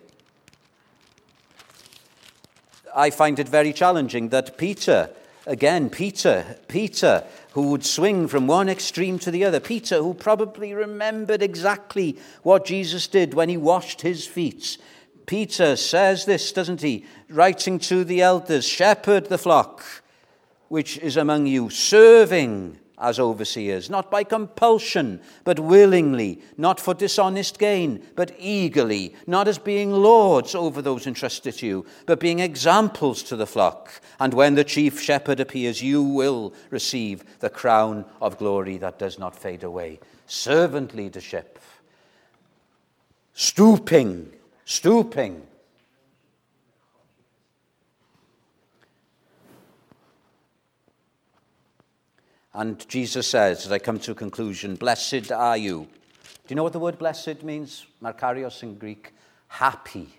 I 2.95 3.09
find 3.09 3.39
it 3.39 3.47
very 3.47 3.71
challenging 3.71 4.29
that 4.29 4.57
Peter, 4.57 5.09
again, 5.45 5.89
Peter, 5.89 6.57
Peter, 6.67 7.23
who 7.51 7.69
would 7.71 7.85
swing 7.85 8.27
from 8.27 8.47
one 8.47 8.69
extreme 8.69 9.19
to 9.19 9.31
the 9.31 9.45
other, 9.45 9.59
Peter, 9.59 9.97
who 9.97 10.13
probably 10.13 10.73
remembered 10.73 11.41
exactly 11.41 12.17
what 12.43 12.65
Jesus 12.65 13.07
did 13.07 13.33
when 13.33 13.49
he 13.49 13.57
washed 13.57 14.01
his 14.01 14.25
feet. 14.25 14.77
Peter 15.25 15.75
says 15.75 16.25
this, 16.25 16.51
doesn't 16.51 16.81
he? 16.81 17.05
Writing 17.29 17.77
to 17.79 18.03
the 18.03 18.21
elders, 18.21 18.65
shepherd 18.65 19.27
the 19.27 19.37
flock 19.37 19.83
which 20.69 20.99
is 20.99 21.17
among 21.17 21.47
you, 21.47 21.69
serving 21.69 22.79
as 22.99 23.19
overseers, 23.19 23.89
not 23.89 24.11
by 24.11 24.23
compulsion, 24.23 25.21
but 25.43 25.59
willingly, 25.59 26.41
not 26.57 26.79
for 26.79 26.93
dishonest 26.93 27.57
gain, 27.57 28.05
but 28.15 28.35
eagerly, 28.37 29.15
not 29.25 29.47
as 29.47 29.57
being 29.57 29.91
lords 29.91 30.53
over 30.53 30.81
those 30.81 31.07
entrusted 31.07 31.53
to 31.55 31.65
you, 31.65 31.85
but 32.05 32.19
being 32.19 32.39
examples 32.39 33.23
to 33.23 33.35
the 33.35 33.47
flock. 33.47 34.01
And 34.19 34.33
when 34.33 34.55
the 34.55 34.63
chief 34.63 35.01
shepherd 35.01 35.39
appears, 35.39 35.81
you 35.81 36.03
will 36.03 36.53
receive 36.69 37.23
the 37.39 37.49
crown 37.49 38.05
of 38.21 38.37
glory 38.37 38.77
that 38.77 38.99
does 38.99 39.17
not 39.17 39.35
fade 39.35 39.63
away. 39.63 39.99
Servant 40.27 40.93
leadership, 40.93 41.59
stooping, 43.33 44.31
stooping 44.65 45.47
And 52.59 52.85
Jesus 52.89 53.25
says, 53.25 53.65
as 53.65 53.71
I 53.71 53.79
come 53.79 53.99
to 53.99 54.11
a 54.11 54.15
conclusion, 54.15 54.75
Blessed 54.75 55.31
are 55.31 55.55
you. 55.55 55.87
Do 56.23 56.49
you 56.49 56.57
know 56.57 56.63
what 56.63 56.73
the 56.73 56.79
word 56.79 56.99
blessed 56.99 57.41
means? 57.41 57.85
Makarios 58.03 58.61
in 58.63 58.75
Greek. 58.75 59.13
Happy. 59.47 60.09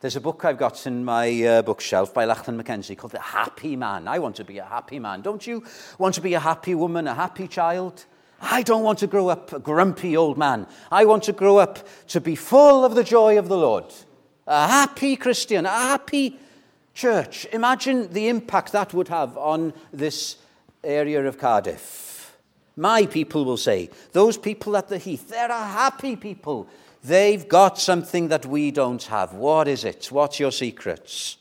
There's 0.00 0.16
a 0.16 0.22
book 0.22 0.42
I've 0.46 0.56
got 0.56 0.86
in 0.86 1.04
my 1.04 1.42
uh, 1.42 1.60
bookshelf 1.60 2.14
by 2.14 2.24
Lachlan 2.24 2.56
Mackenzie 2.56 2.96
called 2.96 3.12
The 3.12 3.20
Happy 3.20 3.76
Man. 3.76 4.08
I 4.08 4.20
want 4.20 4.36
to 4.36 4.44
be 4.44 4.56
a 4.56 4.64
happy 4.64 4.98
man. 4.98 5.20
Don't 5.20 5.46
you 5.46 5.62
want 5.98 6.14
to 6.14 6.22
be 6.22 6.32
a 6.32 6.40
happy 6.40 6.74
woman, 6.74 7.06
a 7.06 7.14
happy 7.14 7.46
child? 7.46 8.06
I 8.40 8.62
don't 8.62 8.82
want 8.82 9.00
to 9.00 9.06
grow 9.06 9.28
up 9.28 9.52
a 9.52 9.58
grumpy 9.58 10.16
old 10.16 10.38
man. 10.38 10.66
I 10.90 11.04
want 11.04 11.24
to 11.24 11.34
grow 11.34 11.58
up 11.58 11.86
to 12.08 12.22
be 12.22 12.36
full 12.36 12.86
of 12.86 12.94
the 12.94 13.04
joy 13.04 13.38
of 13.38 13.48
the 13.48 13.58
Lord. 13.58 13.92
A 14.46 14.66
happy 14.66 15.14
Christian, 15.16 15.66
a 15.66 15.68
happy 15.68 16.38
church. 16.94 17.46
Imagine 17.52 18.10
the 18.14 18.28
impact 18.28 18.72
that 18.72 18.94
would 18.94 19.08
have 19.08 19.36
on 19.36 19.74
this 19.92 20.38
area 20.84 21.24
of 21.26 21.38
Cardiff. 21.38 22.36
My 22.76 23.06
people 23.06 23.44
will 23.44 23.56
say, 23.56 23.90
those 24.12 24.36
people 24.36 24.76
at 24.76 24.88
the 24.88 24.98
Heath, 24.98 25.28
they're 25.28 25.50
a 25.50 25.66
happy 25.66 26.16
people. 26.16 26.68
They've 27.02 27.46
got 27.46 27.78
something 27.78 28.28
that 28.28 28.46
we 28.46 28.70
don't 28.70 29.02
have. 29.04 29.34
What 29.34 29.68
is 29.68 29.84
it? 29.84 30.10
What's 30.10 30.40
your 30.40 30.50
secrets? 30.50 31.36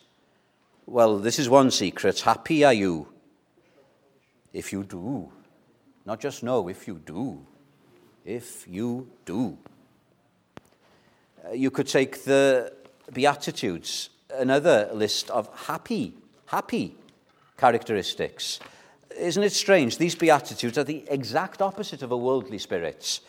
Well, 0.86 1.18
this 1.18 1.40
is 1.40 1.50
one 1.50 1.72
secret. 1.72 2.20
Happy 2.20 2.64
are 2.64 2.74
you 2.74 3.08
if 4.54 4.72
you 4.72 4.84
do. 4.84 5.32
Not 6.06 6.20
just 6.20 6.44
know, 6.44 6.68
if 6.68 6.88
you 6.88 7.00
do. 7.04 7.46
If 8.24 8.68
you 8.68 9.08
do. 9.26 9.58
Uh, 11.46 11.54
you 11.54 11.72
could 11.72 11.88
take 11.88 12.24
the 12.24 12.74
Beatitudes, 13.12 14.10
another 14.34 14.90
list 14.94 15.30
of 15.30 15.50
happy, 15.68 16.14
happy 16.46 16.96
characteristics. 17.58 18.60
Isn't 19.17 19.43
it 19.43 19.54
strange? 19.54 19.97
These 19.97 20.15
Beatitudes 20.15 20.78
are 20.78 20.84
the 20.84 21.06
exact 21.10 21.62
opposite 21.62 22.02
of 22.02 22.12
a 22.12 22.17
worldly 22.17 22.58
spirit. 22.58 23.19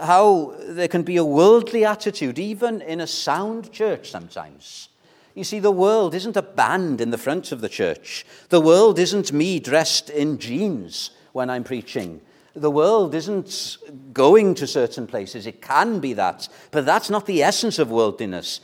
How 0.00 0.54
there 0.60 0.88
can 0.88 1.02
be 1.02 1.16
a 1.16 1.24
worldly 1.24 1.84
attitude, 1.84 2.38
even 2.38 2.80
in 2.82 3.00
a 3.00 3.06
sound 3.06 3.72
church 3.72 4.10
sometimes. 4.10 4.88
You 5.34 5.44
see, 5.44 5.60
the 5.60 5.70
world 5.70 6.14
isn't 6.14 6.36
a 6.36 6.42
band 6.42 7.00
in 7.00 7.10
the 7.10 7.18
front 7.18 7.52
of 7.52 7.60
the 7.60 7.68
church. 7.68 8.26
The 8.50 8.60
world 8.60 8.98
isn't 8.98 9.32
me 9.32 9.58
dressed 9.58 10.10
in 10.10 10.38
jeans 10.38 11.10
when 11.32 11.48
I'm 11.48 11.64
preaching. 11.64 12.20
The 12.54 12.70
world 12.70 13.14
isn't 13.14 13.78
going 14.12 14.54
to 14.56 14.66
certain 14.66 15.06
places. 15.06 15.46
It 15.46 15.62
can 15.62 16.00
be 16.00 16.12
that. 16.14 16.48
But 16.70 16.84
that's 16.84 17.08
not 17.08 17.24
the 17.24 17.42
essence 17.42 17.78
of 17.78 17.90
worldliness. 17.90 18.60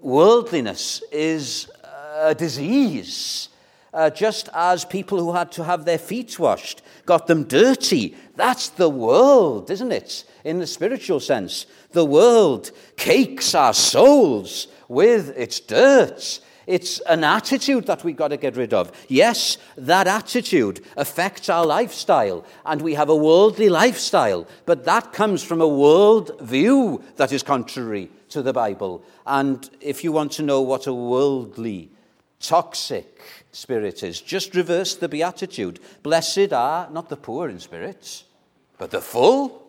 Worldliness 0.00 1.02
is 1.10 1.70
a 2.18 2.34
disease 2.34 3.49
uh, 3.92 4.10
just 4.10 4.48
as 4.54 4.84
people 4.84 5.18
who 5.18 5.32
had 5.32 5.50
to 5.52 5.64
have 5.64 5.84
their 5.84 5.98
feet 5.98 6.38
washed 6.38 6.82
got 7.06 7.26
them 7.26 7.44
dirty. 7.44 8.14
That's 8.36 8.68
the 8.68 8.88
world, 8.88 9.70
isn't 9.70 9.92
it? 9.92 10.24
In 10.44 10.58
the 10.58 10.66
spiritual 10.66 11.20
sense. 11.20 11.66
The 11.92 12.04
world 12.04 12.70
cakes 12.96 13.54
our 13.54 13.74
souls 13.74 14.68
with 14.88 15.36
its 15.36 15.60
dirt. 15.60 16.40
It's 16.66 17.00
an 17.00 17.24
attitude 17.24 17.86
that 17.86 18.04
we've 18.04 18.16
got 18.16 18.28
to 18.28 18.36
get 18.36 18.56
rid 18.56 18.72
of. 18.72 18.92
Yes, 19.08 19.58
that 19.76 20.06
attitude 20.06 20.84
affects 20.96 21.48
our 21.48 21.66
lifestyle, 21.66 22.44
and 22.64 22.80
we 22.80 22.94
have 22.94 23.08
a 23.08 23.16
worldly 23.16 23.68
lifestyle, 23.68 24.46
but 24.66 24.84
that 24.84 25.12
comes 25.12 25.42
from 25.42 25.60
a 25.60 25.66
world 25.66 26.30
view 26.40 27.02
that 27.16 27.32
is 27.32 27.42
contrary 27.42 28.08
to 28.28 28.40
the 28.40 28.52
Bible. 28.52 29.02
And 29.26 29.68
if 29.80 30.04
you 30.04 30.12
want 30.12 30.30
to 30.32 30.42
know 30.42 30.60
what 30.60 30.86
a 30.86 30.94
worldly, 30.94 31.90
toxic, 32.40 33.20
spirit 33.52 34.02
is. 34.02 34.20
Just 34.20 34.54
reverse 34.54 34.96
the 34.96 35.08
beatitude. 35.08 35.78
Blessed 36.02 36.52
are 36.52 36.90
not 36.90 37.08
the 37.08 37.16
poor 37.16 37.48
in 37.48 37.60
spirit, 37.60 38.24
but 38.78 38.90
the 38.90 39.00
full. 39.00 39.62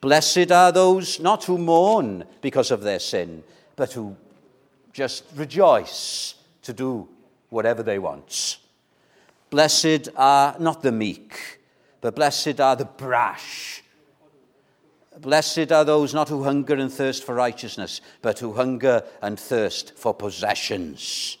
Blessed 0.00 0.50
are 0.50 0.72
those 0.72 1.20
not 1.20 1.44
who 1.44 1.58
mourn 1.58 2.24
because 2.40 2.70
of 2.70 2.82
their 2.82 2.98
sin, 2.98 3.44
but 3.76 3.92
who 3.92 4.16
just 4.92 5.24
rejoice 5.36 6.34
to 6.62 6.72
do 6.72 7.08
whatever 7.50 7.82
they 7.82 7.98
want. 7.98 8.58
Blessed 9.50 10.08
are 10.16 10.56
not 10.58 10.82
the 10.82 10.92
meek, 10.92 11.60
but 12.00 12.14
blessed 12.14 12.60
are 12.60 12.76
the 12.76 12.84
brash. 12.84 13.82
Blessed 15.18 15.70
are 15.70 15.84
those 15.84 16.14
not 16.14 16.28
who 16.28 16.44
hunger 16.44 16.74
and 16.74 16.90
thirst 16.90 17.24
for 17.24 17.34
righteousness, 17.34 18.00
but 18.22 18.38
who 18.38 18.54
hunger 18.54 19.02
and 19.20 19.38
thirst 19.38 19.98
for 19.98 20.14
possessions. 20.14 21.36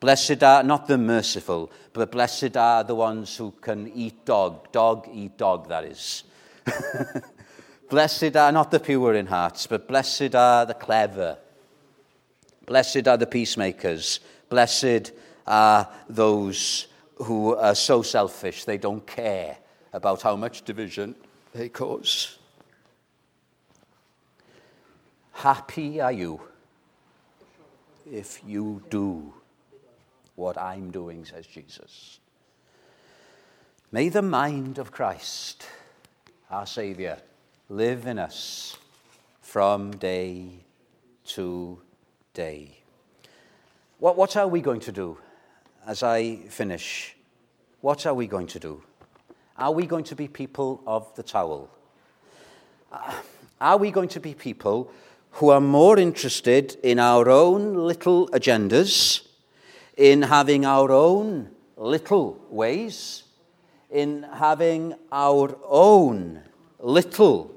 Blessed 0.00 0.42
are 0.42 0.62
not 0.62 0.86
the 0.86 0.98
merciful, 0.98 1.70
but 1.92 2.12
blessed 2.12 2.56
are 2.56 2.84
the 2.84 2.94
ones 2.94 3.36
who 3.36 3.52
can 3.60 3.90
eat 3.94 4.24
dog. 4.24 4.70
Dog, 4.70 5.08
eat 5.12 5.38
dog, 5.38 5.68
that 5.68 5.84
is. 5.84 6.24
blessed 7.90 8.36
are 8.36 8.52
not 8.52 8.70
the 8.70 8.80
pure 8.80 9.14
in 9.14 9.26
hearts, 9.26 9.66
but 9.66 9.88
blessed 9.88 10.34
are 10.34 10.66
the 10.66 10.74
clever. 10.74 11.38
Blessed 12.66 13.08
are 13.08 13.16
the 13.16 13.26
peacemakers. 13.26 14.20
Blessed 14.50 15.12
are 15.46 15.88
those 16.08 16.88
who 17.16 17.54
are 17.54 17.74
so 17.74 18.02
selfish 18.02 18.64
they 18.64 18.76
don't 18.76 19.06
care 19.06 19.56
about 19.92 20.20
how 20.20 20.36
much 20.36 20.62
division 20.62 21.14
they 21.54 21.70
cause. 21.70 22.38
Happy 25.32 26.00
are 26.00 26.12
you 26.12 26.40
if 28.10 28.42
you 28.46 28.82
do 28.90 29.32
what 30.36 30.56
I'm 30.56 30.90
doing, 30.90 31.24
says 31.24 31.46
Jesus. 31.46 32.20
May 33.90 34.08
the 34.08 34.22
mind 34.22 34.78
of 34.78 34.92
Christ, 34.92 35.66
our 36.50 36.66
Saviour, 36.66 37.18
live 37.68 38.06
in 38.06 38.18
us 38.18 38.76
from 39.40 39.92
day 39.92 40.50
to 41.24 41.80
day. 42.34 42.78
What, 43.98 44.16
what 44.16 44.36
are 44.36 44.46
we 44.46 44.60
going 44.60 44.80
to 44.80 44.92
do 44.92 45.18
as 45.86 46.02
I 46.02 46.36
finish? 46.48 47.16
What 47.80 48.06
are 48.06 48.14
we 48.14 48.26
going 48.26 48.46
to 48.48 48.58
do? 48.58 48.82
Are 49.56 49.72
we 49.72 49.86
going 49.86 50.04
to 50.04 50.14
be 50.14 50.28
people 50.28 50.82
of 50.86 51.14
the 51.14 51.22
towel? 51.22 51.70
Are 53.60 53.78
we 53.78 53.90
going 53.90 54.10
to 54.10 54.20
be 54.20 54.34
people 54.34 54.90
who 55.32 55.48
are 55.48 55.60
more 55.60 55.98
interested 55.98 56.76
in 56.82 56.98
our 56.98 57.28
own 57.30 57.74
little 57.74 58.28
agendas 58.28 59.25
in 59.96 60.22
having 60.22 60.64
our 60.64 60.92
own 60.92 61.50
little 61.76 62.38
ways, 62.50 63.24
in 63.90 64.24
having 64.34 64.94
our 65.10 65.56
own 65.64 66.42
little 66.78 67.54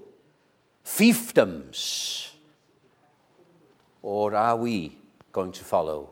fiefdoms? 0.85 2.29
Or 4.01 4.33
are 4.33 4.55
we 4.55 4.97
going 5.31 5.51
to 5.51 5.63
follow 5.63 6.11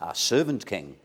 our 0.00 0.14
servant 0.14 0.66
king? 0.66 0.96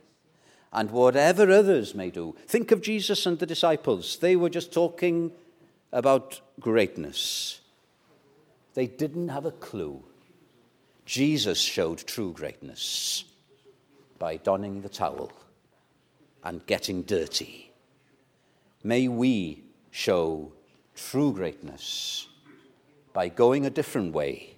And 0.73 0.91
whatever 0.91 1.49
others 1.51 1.95
may 1.95 2.09
do. 2.09 2.35
Think 2.47 2.71
of 2.71 2.81
Jesus 2.81 3.25
and 3.25 3.39
the 3.39 3.45
disciples. 3.45 4.17
They 4.17 4.35
were 4.35 4.49
just 4.49 4.73
talking 4.73 5.31
about 5.93 6.41
greatness. 6.59 7.61
They 8.73 8.87
didn't 8.87 9.29
have 9.29 9.45
a 9.45 9.51
clue. 9.51 10.03
Jesus 11.05 11.61
showed 11.61 11.99
true 11.99 12.33
greatness 12.33 13.23
by 14.17 14.37
donning 14.37 14.81
the 14.81 14.89
towel 14.89 15.31
and 16.43 16.65
getting 16.65 17.01
dirty. 17.03 17.71
May 18.83 19.07
we 19.07 19.63
show 19.91 20.51
true 20.95 21.33
greatness 21.33 22.27
by 23.13 23.29
going 23.29 23.65
a 23.65 23.69
different 23.69 24.13
way, 24.13 24.55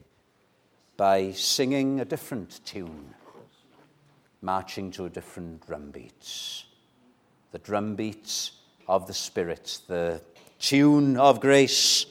by 0.97 1.31
singing 1.31 1.99
a 1.99 2.05
different 2.05 2.59
tune, 2.65 3.13
marching 4.41 4.91
to 4.91 5.05
a 5.05 5.09
different 5.09 5.65
drum 5.65 5.91
beats. 5.91 6.65
The 7.51 7.59
drum 7.59 7.95
beats 7.95 8.51
of 8.87 9.07
the 9.07 9.13
Spirit, 9.13 9.79
the 9.87 10.21
tune 10.59 11.17
of 11.17 11.39
grace, 11.39 12.05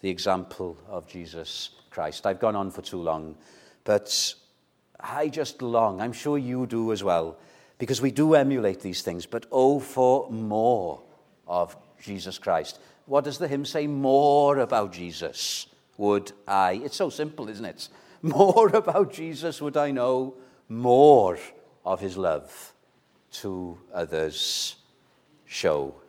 the 0.00 0.10
example 0.10 0.76
of 0.88 1.06
Jesus 1.06 1.70
Christ. 1.90 2.26
I've 2.26 2.40
gone 2.40 2.56
on 2.56 2.70
for 2.70 2.82
too 2.82 3.00
long, 3.00 3.36
but 3.84 4.34
I 5.02 5.28
just 5.28 5.62
long, 5.62 6.00
I'm 6.00 6.12
sure 6.12 6.38
you 6.38 6.66
do 6.66 6.92
as 6.92 7.02
well, 7.02 7.38
because 7.78 8.00
we 8.00 8.10
do 8.10 8.34
emulate 8.34 8.80
these 8.80 9.02
things, 9.02 9.26
but 9.26 9.46
oh, 9.50 9.80
for 9.80 10.30
more 10.30 11.02
of 11.46 11.76
Jesus 12.00 12.38
Christ. 12.38 12.78
What 13.06 13.24
does 13.24 13.38
the 13.38 13.48
hymn 13.48 13.64
say? 13.64 13.86
More 13.86 14.58
about 14.58 14.92
Jesus 14.92 15.66
would 15.98 16.32
I. 16.46 16.74
It's 16.84 16.96
so 16.96 17.10
simple, 17.10 17.48
isn't 17.48 17.64
it? 17.64 17.88
More 18.22 18.68
about 18.68 19.12
Jesus 19.12 19.60
would 19.60 19.76
I 19.76 19.90
know, 19.90 20.34
more 20.68 21.38
of 21.84 21.98
his 21.98 22.16
love 22.16 22.72
to 23.32 23.78
others 23.92 24.76
show. 25.44 26.01